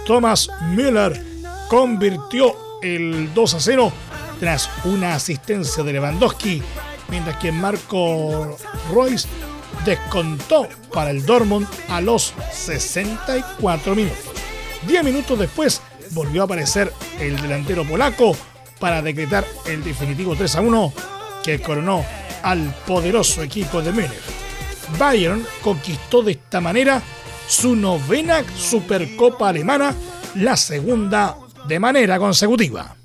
Thomas 0.06 0.50
Müller 0.72 1.22
convirtió 1.70 2.56
el 2.82 3.34
2 3.34 3.54
a 3.54 3.60
0 3.60 3.94
tras 4.40 4.70
una 4.84 5.16
asistencia 5.16 5.84
de 5.84 5.94
Lewandowski, 5.94 6.62
mientras 7.10 7.38
que 7.38 7.52
Marco 7.52 8.58
Royce 8.92 9.28
descontó 9.86 10.68
para 10.94 11.12
el 11.12 11.26
Dortmund 11.26 11.68
a 11.90 12.02
los 12.02 12.34
64 12.52 13.96
minutos. 13.96 14.20
Diez 14.88 15.04
minutos 15.04 15.38
después 15.38 15.82
volvió 16.12 16.42
a 16.42 16.46
aparecer 16.46 16.92
el 17.20 17.40
delantero 17.42 17.86
polaco 17.86 18.36
para 18.80 19.02
decretar 19.02 19.46
el 19.66 19.84
definitivo 19.84 20.36
3 20.36 20.56
a 20.56 20.62
1 20.62 20.94
que 21.44 21.62
coronó 21.62 22.06
al 22.44 22.74
poderoso 22.86 23.42
equipo 23.42 23.82
de 23.82 23.92
Müller. 23.92 24.36
Bayern 24.98 25.46
conquistó 25.62 26.22
de 26.22 26.34
esta 26.34 26.62
manera 26.62 27.02
su 27.48 27.76
novena 27.76 28.44
Supercopa 28.56 29.50
Alemana, 29.50 29.96
la 30.36 30.58
segunda 30.58 31.38
de 31.68 31.80
manera 31.80 32.20
consecutiva. 32.20 32.96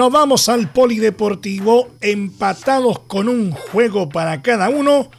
Nos 0.00 0.10
vamos 0.10 0.48
al 0.48 0.72
polideportivo 0.72 1.90
empatados 2.00 3.00
con 3.00 3.28
un 3.28 3.52
juego 3.52 4.08
para 4.08 4.40
cada 4.40 4.70
uno. 4.70 5.10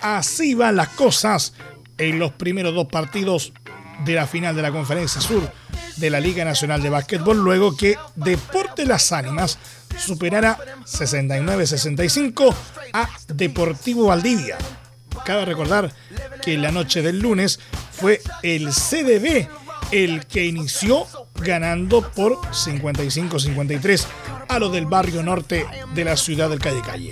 Así 0.00 0.54
van 0.54 0.76
las 0.76 0.88
cosas 0.88 1.52
en 1.98 2.18
los 2.18 2.32
primeros 2.32 2.74
dos 2.74 2.86
partidos 2.86 3.52
de 4.06 4.14
la 4.14 4.26
final 4.26 4.56
de 4.56 4.62
la 4.62 4.72
Conferencia 4.72 5.20
Sur 5.20 5.52
de 5.96 6.08
la 6.08 6.20
Liga 6.20 6.42
Nacional 6.42 6.80
de 6.80 6.88
Básquetbol, 6.88 7.36
luego 7.36 7.76
que 7.76 7.98
Deporte 8.14 8.86
Las 8.86 9.12
Ánimas 9.12 9.58
superara 9.98 10.58
69-65 10.86 12.54
a 12.94 13.06
Deportivo 13.28 14.06
Valdivia. 14.06 14.56
Cabe 15.26 15.44
recordar 15.44 15.92
que 16.40 16.56
la 16.56 16.72
noche 16.72 17.02
del 17.02 17.18
lunes 17.18 17.60
fue 17.92 18.22
el 18.42 18.70
CDB 18.70 19.63
el 19.90 20.26
que 20.26 20.46
inició 20.46 21.06
ganando 21.36 22.02
por 22.12 22.40
55-53 22.40 24.06
a 24.48 24.58
lo 24.58 24.68
del 24.68 24.86
barrio 24.86 25.22
norte 25.22 25.66
de 25.94 26.04
la 26.04 26.16
ciudad 26.16 26.50
del 26.50 26.58
Calle 26.58 26.82
Calle. 26.82 27.10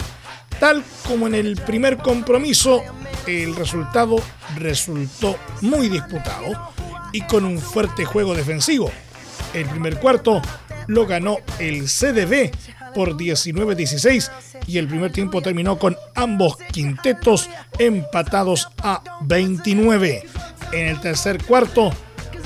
Tal 0.59 0.85
como 1.07 1.27
en 1.27 1.35
el 1.35 1.57
primer 1.57 1.99
compromiso, 1.99 2.83
el 3.27 3.57
resultado 3.57 4.17
resultó 4.57 5.37
muy 5.61 5.89
disputado 5.89 6.73
y 7.13 7.23
con 7.23 7.45
un 7.45 7.59
fuerte 7.59 8.05
juego 8.05 8.35
defensivo. 8.35 8.91
El 9.55 9.67
primer 9.67 9.99
cuarto 9.99 10.41
lo 10.87 11.07
ganó 11.07 11.39
el 11.59 11.85
CDB 11.87 12.51
por 12.95 13.17
19-16 13.17 14.31
y 14.67 14.79
el 14.79 14.87
primer 14.87 15.13
tiempo 15.13 15.43
terminó 15.43 15.79
con 15.79 15.97
ambos 16.15 16.57
quintetos 16.73 17.49
empatados 17.79 18.69
a 18.83 19.03
29. 19.23 20.25
En 20.73 20.89
el 20.89 21.01
tercer 21.01 21.43
cuarto, 21.45 21.93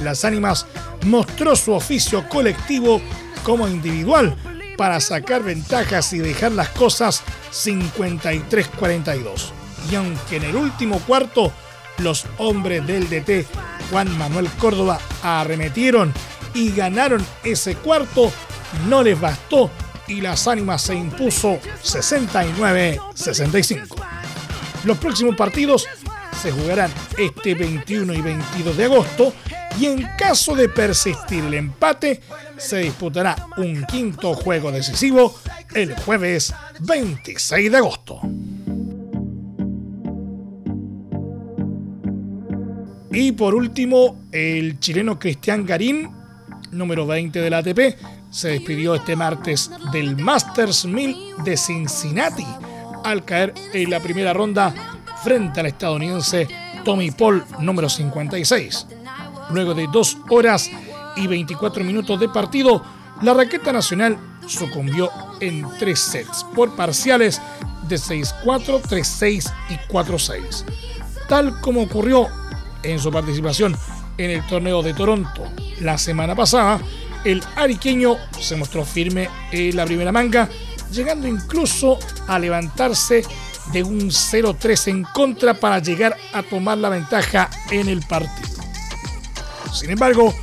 las 0.02 0.24
ánimas 0.24 0.66
mostró 1.04 1.54
su 1.56 1.72
oficio 1.72 2.28
colectivo 2.28 3.00
como 3.42 3.68
individual 3.68 4.36
para 4.76 5.00
sacar 5.00 5.42
ventajas 5.42 6.12
y 6.12 6.18
dejar 6.18 6.52
las 6.52 6.68
cosas 6.70 7.22
53-42. 7.52 9.50
Y 9.90 9.94
aunque 9.94 10.36
en 10.36 10.44
el 10.44 10.56
último 10.56 10.98
cuarto 11.00 11.52
los 11.98 12.26
hombres 12.38 12.86
del 12.86 13.08
DT 13.08 13.46
Juan 13.90 14.16
Manuel 14.18 14.48
Córdoba 14.58 14.98
arremetieron 15.22 16.12
y 16.54 16.72
ganaron 16.72 17.24
ese 17.44 17.76
cuarto, 17.76 18.32
no 18.88 19.02
les 19.02 19.20
bastó 19.20 19.70
y 20.08 20.20
las 20.20 20.46
ánimas 20.46 20.82
se 20.82 20.94
impuso 20.94 21.58
69-65. 21.82 23.88
Los 24.84 24.98
próximos 24.98 25.34
partidos 25.36 25.88
se 26.40 26.52
jugarán 26.52 26.92
este 27.18 27.54
21 27.54 28.14
y 28.14 28.20
22 28.20 28.76
de 28.76 28.84
agosto 28.84 29.32
y 29.78 29.86
en 29.86 30.02
caso 30.18 30.54
de 30.54 30.68
persistir 30.68 31.44
el 31.44 31.54
empate 31.54 32.20
se 32.56 32.78
disputará 32.78 33.36
un 33.58 33.84
quinto 33.84 34.34
juego 34.34 34.72
decisivo 34.72 35.34
el 35.74 35.94
jueves 35.94 36.54
26 36.80 37.70
de 37.70 37.76
agosto. 37.76 38.20
Y 43.10 43.32
por 43.32 43.54
último, 43.54 44.26
el 44.30 44.78
chileno 44.78 45.18
Cristian 45.18 45.64
Garín, 45.64 46.10
número 46.70 47.06
20 47.06 47.40
de 47.40 47.50
la 47.50 47.58
ATP, 47.58 47.96
se 48.30 48.48
despidió 48.48 48.94
este 48.94 49.16
martes 49.16 49.70
del 49.92 50.16
Masters 50.16 50.84
1000 50.84 51.16
de 51.44 51.56
Cincinnati 51.56 52.46
al 53.04 53.24
caer 53.24 53.54
en 53.72 53.90
la 53.90 54.00
primera 54.00 54.34
ronda 54.34 54.74
frente 55.22 55.60
al 55.60 55.66
estadounidense 55.66 56.46
Tommy 56.84 57.10
Paul, 57.10 57.42
número 57.60 57.88
56. 57.88 58.86
Luego 59.50 59.74
de 59.74 59.86
dos 59.92 60.18
horas 60.28 60.70
y 61.16 61.26
24 61.26 61.84
minutos 61.84 62.18
de 62.20 62.28
partido, 62.28 62.82
la 63.22 63.34
raqueta 63.34 63.72
nacional 63.72 64.18
sucumbió 64.46 65.10
en 65.40 65.66
tres 65.78 66.00
sets 66.00 66.44
por 66.54 66.74
parciales 66.76 67.40
de 67.88 67.96
6-4, 67.96 68.82
3-6 68.82 69.52
y 69.70 69.92
4-6. 69.92 70.64
Tal 71.28 71.60
como 71.60 71.82
ocurrió 71.82 72.26
en 72.82 72.98
su 72.98 73.10
participación 73.10 73.76
en 74.18 74.30
el 74.30 74.46
torneo 74.46 74.82
de 74.82 74.94
Toronto 74.94 75.42
la 75.80 75.98
semana 75.98 76.34
pasada, 76.34 76.80
el 77.24 77.42
ariqueño 77.56 78.16
se 78.38 78.56
mostró 78.56 78.84
firme 78.84 79.28
en 79.50 79.76
la 79.76 79.84
primera 79.84 80.12
manga, 80.12 80.48
llegando 80.90 81.26
incluso 81.26 81.98
a 82.28 82.38
levantarse 82.38 83.24
de 83.72 83.82
un 83.82 84.10
0-3 84.10 84.88
en 84.88 85.02
contra 85.02 85.54
para 85.54 85.80
llegar 85.80 86.16
a 86.32 86.42
tomar 86.42 86.78
la 86.78 86.88
ventaja 86.88 87.50
en 87.70 87.88
el 87.88 88.00
partido. 88.06 88.55
Sin 89.76 89.90
embargo, 89.90 90.34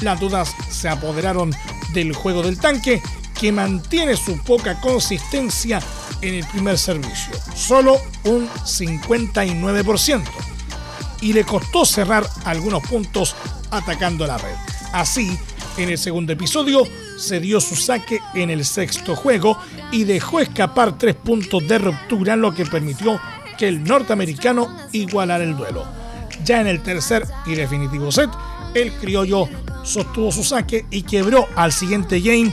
las 0.00 0.20
dudas 0.20 0.54
se 0.70 0.88
apoderaron 0.88 1.52
del 1.92 2.12
juego 2.14 2.42
del 2.42 2.58
tanque, 2.58 3.02
que 3.38 3.52
mantiene 3.52 4.16
su 4.16 4.38
poca 4.42 4.80
consistencia 4.80 5.80
en 6.22 6.34
el 6.34 6.46
primer 6.46 6.78
servicio, 6.78 7.34
solo 7.54 8.00
un 8.24 8.48
59% 8.48 10.22
y 11.20 11.32
le 11.32 11.44
costó 11.44 11.84
cerrar 11.84 12.26
algunos 12.44 12.82
puntos 12.86 13.34
atacando 13.70 14.26
la 14.26 14.38
red. 14.38 14.54
Así, 14.92 15.36
en 15.76 15.90
el 15.90 15.98
segundo 15.98 16.32
episodio, 16.32 16.84
se 17.18 17.40
dio 17.40 17.60
su 17.60 17.76
saque 17.76 18.20
en 18.34 18.50
el 18.50 18.64
sexto 18.64 19.16
juego 19.16 19.58
y 19.92 20.04
dejó 20.04 20.40
escapar 20.40 20.96
tres 20.98 21.14
puntos 21.14 21.66
de 21.66 21.78
ruptura, 21.78 22.36
lo 22.36 22.54
que 22.54 22.64
permitió 22.64 23.20
que 23.58 23.68
el 23.68 23.82
norteamericano 23.84 24.74
igualara 24.92 25.44
el 25.44 25.56
duelo. 25.56 26.05
Ya 26.44 26.60
en 26.60 26.66
el 26.66 26.82
tercer 26.82 27.26
y 27.46 27.54
definitivo 27.54 28.12
set, 28.12 28.30
el 28.74 28.92
criollo 28.92 29.48
sostuvo 29.82 30.30
su 30.32 30.44
saque 30.44 30.86
y 30.90 31.02
quebró 31.02 31.48
al 31.56 31.72
siguiente 31.72 32.20
game, 32.20 32.52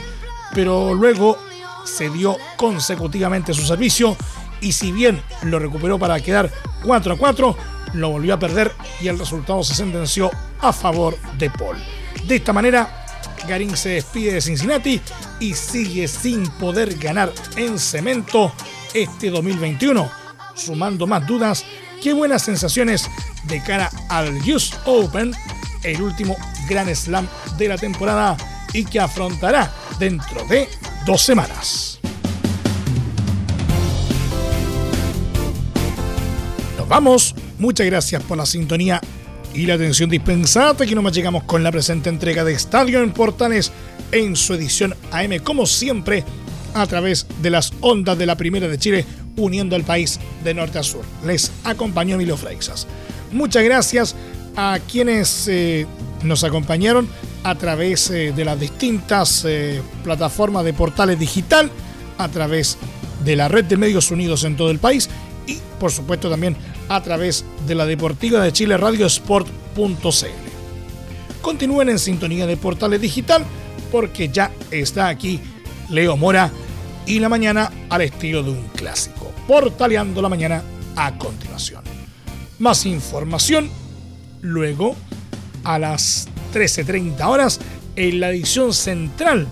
pero 0.54 0.94
luego 0.94 1.38
se 1.84 2.08
dio 2.10 2.36
consecutivamente 2.56 3.52
su 3.52 3.62
servicio 3.62 4.16
y 4.60 4.72
si 4.72 4.92
bien 4.92 5.22
lo 5.42 5.58
recuperó 5.58 5.98
para 5.98 6.20
quedar 6.20 6.50
4 6.84 7.14
a 7.14 7.18
4, 7.18 7.56
lo 7.94 8.10
volvió 8.10 8.34
a 8.34 8.38
perder 8.38 8.72
y 9.00 9.08
el 9.08 9.18
resultado 9.18 9.62
se 9.62 9.74
sentenció 9.74 10.30
a 10.60 10.72
favor 10.72 11.16
de 11.38 11.50
Paul. 11.50 11.76
De 12.26 12.36
esta 12.36 12.52
manera, 12.52 13.04
Garín 13.46 13.76
se 13.76 13.90
despide 13.90 14.32
de 14.32 14.40
Cincinnati 14.40 15.00
y 15.40 15.54
sigue 15.54 16.08
sin 16.08 16.46
poder 16.48 16.96
ganar 16.96 17.32
en 17.56 17.78
cemento 17.78 18.52
este 18.94 19.30
2021, 19.30 20.10
sumando 20.54 21.06
más 21.06 21.26
dudas 21.26 21.64
que 22.04 22.12
buenas 22.12 22.42
sensaciones 22.42 23.10
de 23.44 23.62
cara 23.62 23.90
al 24.10 24.36
US 24.46 24.74
Open, 24.84 25.32
el 25.82 26.02
último 26.02 26.36
Grand 26.68 26.94
Slam 26.94 27.26
de 27.56 27.66
la 27.66 27.78
temporada 27.78 28.36
y 28.74 28.84
que 28.84 29.00
afrontará 29.00 29.72
dentro 29.98 30.46
de 30.46 30.68
dos 31.06 31.22
semanas. 31.22 31.98
Nos 36.76 36.86
vamos 36.86 37.34
Muchas 37.58 37.86
gracias 37.86 38.22
por 38.24 38.36
la 38.36 38.44
sintonía 38.44 39.00
y 39.54 39.64
la 39.64 39.74
atención 39.74 40.10
dispensada. 40.10 40.76
Aquí 40.78 40.94
nomás 40.94 41.14
llegamos 41.14 41.44
con 41.44 41.62
la 41.62 41.72
presente 41.72 42.10
entrega 42.10 42.44
de 42.44 42.52
Estadio 42.52 43.02
en 43.02 43.12
Portales 43.12 43.72
en 44.12 44.36
su 44.36 44.52
edición 44.52 44.94
AM, 45.10 45.38
como 45.42 45.64
siempre, 45.64 46.22
a 46.74 46.86
través 46.86 47.26
de 47.40 47.48
las 47.48 47.72
ondas 47.80 48.18
de 48.18 48.26
la 48.26 48.36
Primera 48.36 48.68
de 48.68 48.76
Chile, 48.76 49.06
uniendo 49.36 49.76
al 49.76 49.84
país 49.84 50.20
de 50.42 50.54
norte 50.54 50.78
a 50.78 50.82
sur. 50.82 51.04
Les 51.24 51.50
acompañó 51.64 52.14
Emilio 52.14 52.36
Freixas. 52.36 52.86
Muchas 53.32 53.64
gracias 53.64 54.14
a 54.56 54.78
quienes 54.90 55.48
eh, 55.48 55.86
nos 56.22 56.44
acompañaron 56.44 57.08
a 57.42 57.54
través 57.56 58.10
eh, 58.10 58.32
de 58.34 58.44
las 58.44 58.58
distintas 58.58 59.44
eh, 59.46 59.82
plataformas 60.02 60.64
de 60.64 60.72
portales 60.72 61.18
digital, 61.18 61.70
a 62.16 62.28
través 62.28 62.78
de 63.24 63.36
la 63.36 63.48
red 63.48 63.64
de 63.64 63.76
medios 63.76 64.10
unidos 64.10 64.44
en 64.44 64.56
todo 64.56 64.70
el 64.70 64.78
país 64.78 65.08
y, 65.46 65.58
por 65.80 65.90
supuesto, 65.90 66.30
también 66.30 66.56
a 66.88 67.02
través 67.02 67.44
de 67.66 67.74
la 67.74 67.86
Deportiva 67.86 68.42
de 68.42 68.52
Chile 68.52 68.76
Radio 68.76 69.06
Sport.cl. 69.06 70.26
Continúen 71.42 71.88
en 71.90 71.98
sintonía 71.98 72.46
de 72.46 72.56
Portales 72.56 73.00
Digital 73.00 73.44
porque 73.90 74.28
ya 74.28 74.50
está 74.70 75.08
aquí 75.08 75.40
Leo 75.90 76.16
Mora 76.16 76.50
y 77.06 77.18
la 77.18 77.28
mañana 77.28 77.70
al 77.90 78.02
estilo 78.02 78.42
de 78.42 78.50
un 78.50 78.68
clásico. 78.74 79.23
Portaleando 79.46 80.22
la 80.22 80.28
mañana 80.28 80.62
a 80.96 81.16
continuación. 81.18 81.82
Más 82.58 82.86
información 82.86 83.68
luego 84.40 84.96
a 85.64 85.78
las 85.78 86.28
13.30 86.52 87.24
horas 87.26 87.60
en 87.96 88.20
la 88.20 88.30
edición 88.30 88.72
central 88.72 89.46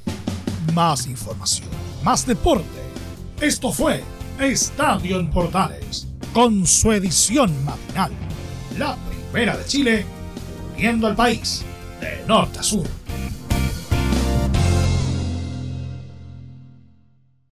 Más 0.74 1.08
información, 1.08 1.70
más 2.04 2.26
deporte. 2.26 2.66
Esto 3.42 3.72
fue 3.72 4.02
Estadio 4.40 5.20
en 5.20 5.30
Portales, 5.30 6.08
con 6.34 6.66
su 6.66 6.92
edición 6.92 7.54
matinal. 7.66 8.12
La 8.78 8.98
primera 9.32 9.58
de 9.58 9.66
Chile, 9.66 10.06
viendo 10.78 11.08
al 11.08 11.16
país 11.16 11.64
de 12.02 12.24
norte 12.28 12.60
a 12.60 12.64
sur. 12.64 12.86